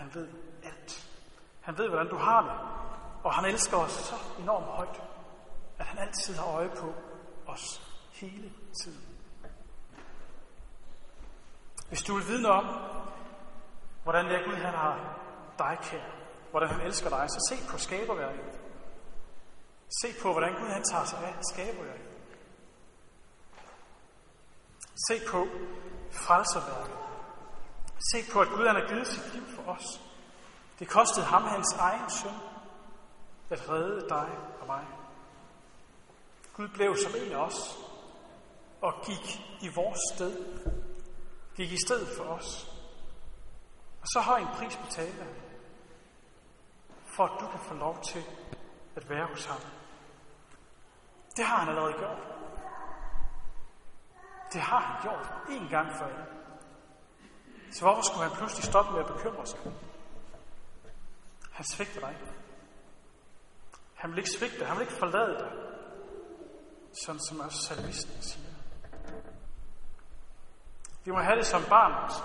Han 0.01 0.15
ved 0.15 0.27
alt. 0.63 1.07
Han 1.61 1.77
ved, 1.77 1.87
hvordan 1.87 2.07
du 2.07 2.17
har 2.17 2.41
det. 2.41 2.55
Og 3.23 3.33
han 3.33 3.45
elsker 3.45 3.77
os 3.77 3.91
så 3.91 4.15
enormt 4.39 4.65
højt, 4.65 5.03
at 5.79 5.85
han 5.85 5.97
altid 5.99 6.35
har 6.35 6.45
øje 6.45 6.69
på 6.69 6.93
os 7.47 7.81
hele 8.11 8.53
tiden. 8.83 9.05
Hvis 11.87 12.01
du 12.01 12.15
vil 12.15 12.27
vide 12.27 12.41
noget 12.41 12.57
om, 12.57 12.65
hvordan 14.03 14.25
det 14.25 14.35
er 14.35 14.45
Gud, 14.45 14.55
han 14.55 14.73
har 14.73 15.19
dig 15.57 15.77
kær, 15.81 16.05
hvordan 16.51 16.69
han 16.69 16.81
elsker 16.81 17.09
dig, 17.09 17.29
så 17.29 17.39
se 17.49 17.71
på 17.71 17.77
skaberværket. 17.77 18.59
Se 20.01 20.07
på, 20.21 20.31
hvordan 20.31 20.53
Gud 20.53 20.67
han 20.67 20.83
tager 20.83 21.05
sig 21.05 21.19
af 21.19 21.35
skaberværket. 21.53 22.07
Se 25.07 25.15
på 25.31 25.47
frelserværket. 26.11 27.10
Se 28.09 28.31
på, 28.33 28.41
at 28.41 28.47
Gud 28.47 28.67
han 28.67 28.75
har 28.75 28.87
givet 28.87 29.07
sit 29.07 29.33
liv 29.33 29.45
for 29.55 29.71
os. 29.71 30.01
Det 30.79 30.89
kostede 30.89 31.25
ham 31.25 31.43
hans 31.43 31.73
egen 31.73 32.09
søn 32.09 32.35
at 33.49 33.69
redde 33.69 34.09
dig 34.09 34.29
og 34.61 34.67
mig. 34.67 34.87
Gud 36.53 36.67
blev 36.67 36.95
som 36.97 37.11
en 37.25 37.31
af 37.31 37.45
os 37.45 37.77
og 38.81 38.93
gik 39.05 39.41
i 39.61 39.67
vores 39.75 39.99
sted. 40.13 40.33
Gik 41.55 41.71
i 41.71 41.77
stedet 41.85 42.07
for 42.17 42.23
os. 42.23 42.67
Og 44.01 44.07
så 44.07 44.19
har 44.19 44.37
en 44.37 44.47
pris 44.47 44.77
betalt 44.77 45.23
for 47.15 47.23
at 47.25 47.41
du 47.41 47.47
kan 47.47 47.59
få 47.59 47.73
lov 47.73 48.03
til 48.03 48.23
at 48.95 49.09
være 49.09 49.27
hos 49.27 49.45
ham. 49.45 49.59
Det 51.37 51.45
har 51.45 51.57
han 51.57 51.69
allerede 51.69 51.93
gjort. 51.93 52.17
Det 54.53 54.61
har 54.61 54.79
han 54.79 55.01
gjort 55.01 55.33
en 55.49 55.67
gang 55.69 55.97
for 55.97 56.05
alle. 56.05 56.25
Så 57.71 57.81
hvorfor 57.81 58.01
skulle 58.01 58.27
han 58.27 58.37
pludselig 58.37 58.63
stoppe 58.63 58.91
med 58.91 58.99
at 58.99 59.07
bekymre 59.07 59.45
sig? 59.45 59.59
Han 61.51 61.65
svigter 61.65 61.99
dig 61.99 62.09
ikke. 62.09 62.31
Han 63.95 64.11
vil 64.11 64.17
ikke 64.17 64.29
svigte 64.29 64.59
dig. 64.59 64.67
Han 64.67 64.77
vil 64.77 64.81
ikke 64.81 64.99
forlade 64.99 65.39
dig. 65.39 65.51
Sådan 67.05 67.21
som 67.29 67.39
også 67.39 67.57
salmisten 67.57 68.21
siger. 68.21 68.51
Vi 71.05 71.11
må 71.11 71.19
have 71.19 71.35
det 71.35 71.45
som 71.45 71.63
barn 71.69 72.03
også. 72.03 72.21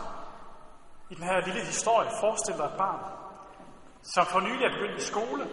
I 1.10 1.14
den 1.14 1.24
her 1.24 1.46
lille 1.46 1.64
historie 1.64 2.10
forestiller 2.20 2.66
dig 2.66 2.72
et 2.72 2.78
barn, 2.78 3.00
som 4.02 4.26
for 4.26 4.40
nylig 4.40 4.64
er 4.64 4.72
begyndt 4.72 5.02
i 5.02 5.04
skole, 5.04 5.44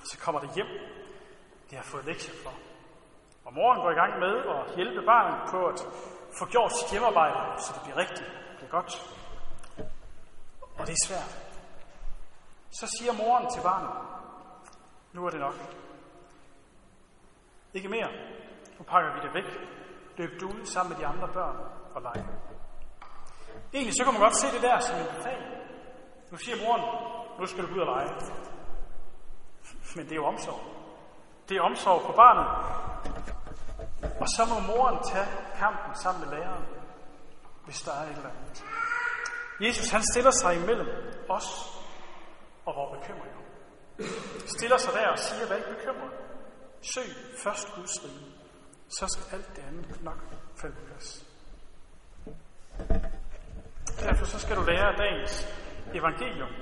og 0.00 0.06
så 0.10 0.18
kommer 0.18 0.40
det 0.40 0.50
hjem. 0.54 0.66
Det 1.70 1.78
har 1.78 1.84
fået 1.84 2.04
lektier 2.04 2.34
for. 2.42 2.52
Og 3.44 3.54
moren 3.54 3.80
går 3.80 3.90
i 3.90 4.00
gang 4.02 4.12
med 4.18 4.34
at 4.54 4.76
hjælpe 4.76 5.06
barnet 5.06 5.50
på 5.50 5.66
at 5.66 5.78
få 6.38 6.46
gjort 6.46 6.72
sit 6.72 6.90
hjemmearbejde, 6.90 7.62
så 7.62 7.72
det 7.74 7.82
bliver 7.82 7.96
rigtigt, 7.96 8.30
det 8.60 8.66
er 8.66 8.70
godt. 8.70 8.92
Og 10.78 10.86
det 10.86 10.92
er 10.92 11.06
svært. 11.06 11.46
Så 12.70 12.96
siger 12.98 13.12
moren 13.12 13.50
til 13.50 13.62
barnet, 13.62 13.90
nu 15.12 15.26
er 15.26 15.30
det 15.30 15.40
nok. 15.40 15.54
Ikke 17.74 17.88
mere. 17.88 18.08
Nu 18.78 18.84
pakker 18.84 19.12
vi 19.14 19.20
det 19.26 19.34
væk. 19.34 19.48
Løb 20.16 20.40
du 20.40 20.46
ud 20.46 20.66
sammen 20.66 20.92
med 20.92 20.98
de 21.00 21.06
andre 21.06 21.28
børn 21.32 21.56
og 21.94 22.02
lege. 22.02 22.26
Egentlig 23.74 23.94
så 23.94 24.04
kan 24.04 24.12
man 24.12 24.22
godt 24.22 24.36
se 24.36 24.46
det 24.54 24.62
der 24.62 24.78
som 24.78 24.98
en 24.98 25.06
befaling. 25.16 25.52
Nu 26.30 26.36
siger 26.36 26.56
moren, 26.66 26.82
nu 27.40 27.46
skal 27.46 27.64
du 27.64 27.74
ud 27.74 27.80
og 27.80 27.86
lege. 27.86 28.10
Men 29.96 30.04
det 30.04 30.12
er 30.12 30.16
jo 30.16 30.26
omsorg. 30.26 30.60
Det 31.48 31.56
er 31.56 31.62
omsorg 31.62 32.02
for 32.02 32.12
barnet. 32.12 32.48
Og 34.20 34.28
så 34.28 34.42
må 34.50 34.74
moren 34.74 34.98
tage 35.12 35.26
kampen 35.58 35.94
sammen 35.94 36.20
med 36.24 36.38
læreren, 36.38 36.64
hvis 37.66 37.80
der 37.82 37.92
er 37.92 38.02
et 38.02 38.16
eller 38.16 38.30
andet. 38.30 38.64
Jesus 39.60 39.88
han 39.90 40.02
stiller 40.12 40.30
sig 40.30 40.56
imellem 40.56 40.88
os 41.28 41.48
og 42.66 42.74
vores 42.76 42.92
bekymringer. 42.98 43.40
Stiller 44.46 44.76
sig 44.76 44.92
der 44.92 45.08
og 45.08 45.18
siger, 45.18 45.46
hvad 45.46 45.56
ikke 45.56 45.70
bekymrer. 45.76 46.10
Søg 46.94 47.04
først 47.44 47.74
Guds 47.74 48.04
rige, 48.04 48.32
så 48.88 49.06
skal 49.08 49.36
alt 49.38 49.56
det 49.56 49.62
andet 49.68 50.02
nok 50.02 50.18
falde 50.56 50.74
på 50.76 50.82
plads. 50.86 51.26
Derfor 54.00 54.24
så 54.24 54.38
skal 54.38 54.56
du 54.56 54.62
lære 54.62 54.86
af 54.92 54.96
dagens 54.98 55.48
evangelium, 55.94 56.52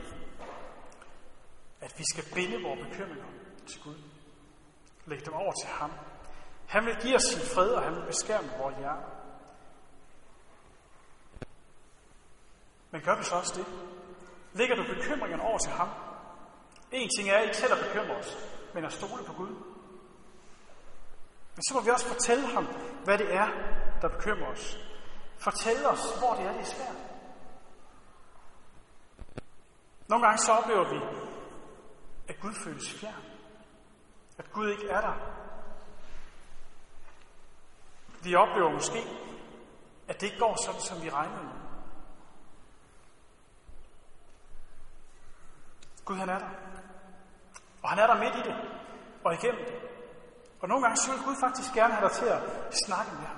at 1.80 1.94
vi 1.98 2.04
skal 2.12 2.24
binde 2.34 2.62
vores 2.62 2.80
bekymringer 2.88 3.26
til 3.66 3.82
Gud. 3.82 3.98
Læg 5.06 5.26
dem 5.26 5.34
over 5.34 5.52
til 5.52 5.68
ham. 5.68 5.90
Han 6.68 6.86
vil 6.86 6.96
give 7.02 7.16
os 7.16 7.22
sin 7.22 7.42
fred, 7.54 7.68
og 7.68 7.82
han 7.82 7.94
vil 7.94 8.06
beskærme 8.06 8.48
vores 8.58 8.76
hjerter. 8.76 9.23
Men 12.94 13.02
gør 13.02 13.16
vi 13.16 13.24
så 13.24 13.35
også 13.35 13.54
det? 13.57 13.66
Lægger 14.52 14.76
du 14.76 14.85
bekymringen 14.94 15.40
over 15.40 15.59
til 15.59 15.72
ham? 15.72 15.88
En 16.92 17.11
ting 17.18 17.30
er 17.30 17.38
ikke 17.38 17.57
selv 17.57 17.72
at 17.72 17.78
bekymre 17.87 18.16
os, 18.16 18.37
men 18.74 18.85
at 18.85 18.92
stole 18.92 19.24
på 19.24 19.33
Gud. 19.33 19.48
Men 21.54 21.62
så 21.62 21.74
må 21.74 21.80
vi 21.80 21.90
også 21.90 22.07
fortælle 22.07 22.46
ham, 22.46 22.66
hvad 23.04 23.18
det 23.18 23.35
er, 23.35 23.48
der 24.02 24.09
bekymrer 24.09 24.46
os. 24.46 24.78
Fortæl 25.38 25.87
os, 25.87 26.18
hvor 26.18 26.35
det 26.35 26.44
er, 26.46 26.52
det 26.52 26.61
er 26.61 26.64
svært. 26.64 26.96
Nogle 30.09 30.26
gange 30.26 30.38
så 30.38 30.52
oplever 30.52 30.88
vi, 30.88 31.00
at 32.28 32.40
Gud 32.40 32.54
føles 32.64 32.94
fjern. 33.00 33.24
At 34.38 34.52
Gud 34.52 34.70
ikke 34.70 34.88
er 34.88 35.00
der. 35.00 35.14
Vi 38.22 38.35
oplever 38.35 38.70
måske, 38.72 38.98
at 40.09 40.20
det 40.20 40.26
ikke 40.26 40.38
går 40.38 40.64
sådan, 40.64 40.80
som 40.80 41.02
vi 41.02 41.11
regnede 41.11 41.42
med. 41.42 41.63
Gud 46.04 46.16
han 46.16 46.28
er 46.28 46.38
der. 46.38 46.50
Og 47.82 47.90
han 47.90 47.98
er 47.98 48.06
der 48.06 48.18
midt 48.18 48.36
i 48.36 48.48
det. 48.48 48.56
Og 49.24 49.34
igennem 49.34 49.64
det. 49.64 49.74
Og 50.60 50.68
nogle 50.68 50.82
gange 50.82 50.96
så 50.96 51.12
vil 51.12 51.24
Gud 51.24 51.36
faktisk 51.40 51.74
gerne 51.74 51.94
have 51.94 52.08
dig 52.08 52.16
til 52.16 52.26
at 52.26 52.42
snakke 52.86 53.12
med 53.12 53.26
ham. 53.26 53.36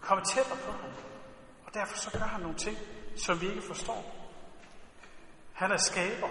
Komme 0.00 0.24
tættere 0.24 0.58
på 0.66 0.72
ham. 0.72 0.90
Og 1.66 1.74
derfor 1.74 1.96
så 1.96 2.18
gør 2.18 2.24
han 2.24 2.40
nogle 2.40 2.56
ting, 2.56 2.76
som 3.16 3.40
vi 3.40 3.46
ikke 3.48 3.66
forstår. 3.66 4.02
Han 5.52 5.72
er 5.72 5.76
skaber. 5.76 6.28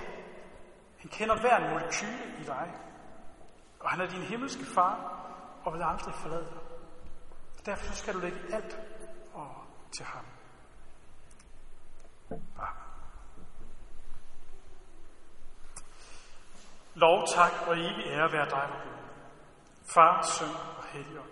Han 1.00 1.10
kender 1.10 1.36
hver 1.42 1.70
molekyle 1.70 2.40
i 2.40 2.44
dig. 2.44 2.68
Og 3.80 3.90
han 3.90 4.02
er 4.02 4.08
din 4.08 4.22
himmelske 4.22 4.66
far, 4.66 4.94
og 5.64 5.74
vil 5.74 5.82
aldrig 5.84 6.16
forlade 6.16 6.46
dig. 6.46 6.62
Derfor 7.66 7.86
så 7.86 7.96
skal 7.96 8.14
du 8.14 8.20
lægge 8.20 8.40
alt 8.54 8.80
over 9.34 9.68
til 9.92 10.06
ham. 10.06 10.26
Amen. 12.32 12.91
Lov, 16.96 17.28
tak 17.36 17.68
og 17.68 17.78
evig 17.78 18.06
ære 18.06 18.32
være 18.32 18.50
dig, 18.50 18.70
Gud. 18.84 18.92
Far, 19.94 20.22
søn 20.22 20.56
og 20.78 20.84
helligånd. 20.84 21.30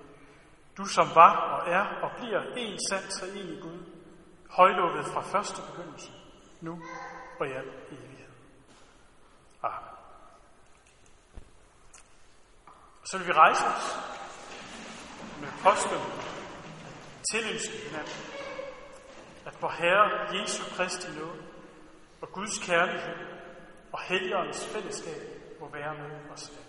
Du 0.78 0.86
som 0.86 1.08
var 1.16 1.36
og 1.36 1.72
er 1.72 1.86
og 2.04 2.12
bliver 2.18 2.42
en 2.58 2.80
sand 2.90 3.24
og 3.24 3.38
i 3.38 3.60
Gud, 3.62 3.80
højlovet 4.50 5.06
fra 5.06 5.22
første 5.22 5.62
begyndelse, 5.72 6.12
nu 6.62 6.82
og 7.40 7.48
i 7.48 7.52
al 7.52 7.68
evighed. 7.92 8.32
Amen. 9.64 9.90
Så 13.04 13.18
vil 13.18 13.28
vi 13.28 13.32
rejse 13.32 13.66
os 13.66 14.00
med 15.42 15.50
påsken 15.64 16.00
til 17.32 17.54
ønske 17.54 17.74
hinanden, 17.88 18.22
at 19.46 19.62
vor 19.62 19.70
Herre 19.70 20.42
Jesu 20.42 20.64
Kristi 20.76 21.08
nåde 21.20 21.44
og 22.22 22.28
Guds 22.32 22.58
kærlighed 22.60 23.16
og 23.94 24.02
Helligåndens 24.02 24.66
fællesskab 24.66 25.39
må 25.60 25.70
være 25.74 25.94
med 25.94 26.32
os 26.34 26.50
alle. 26.50 26.69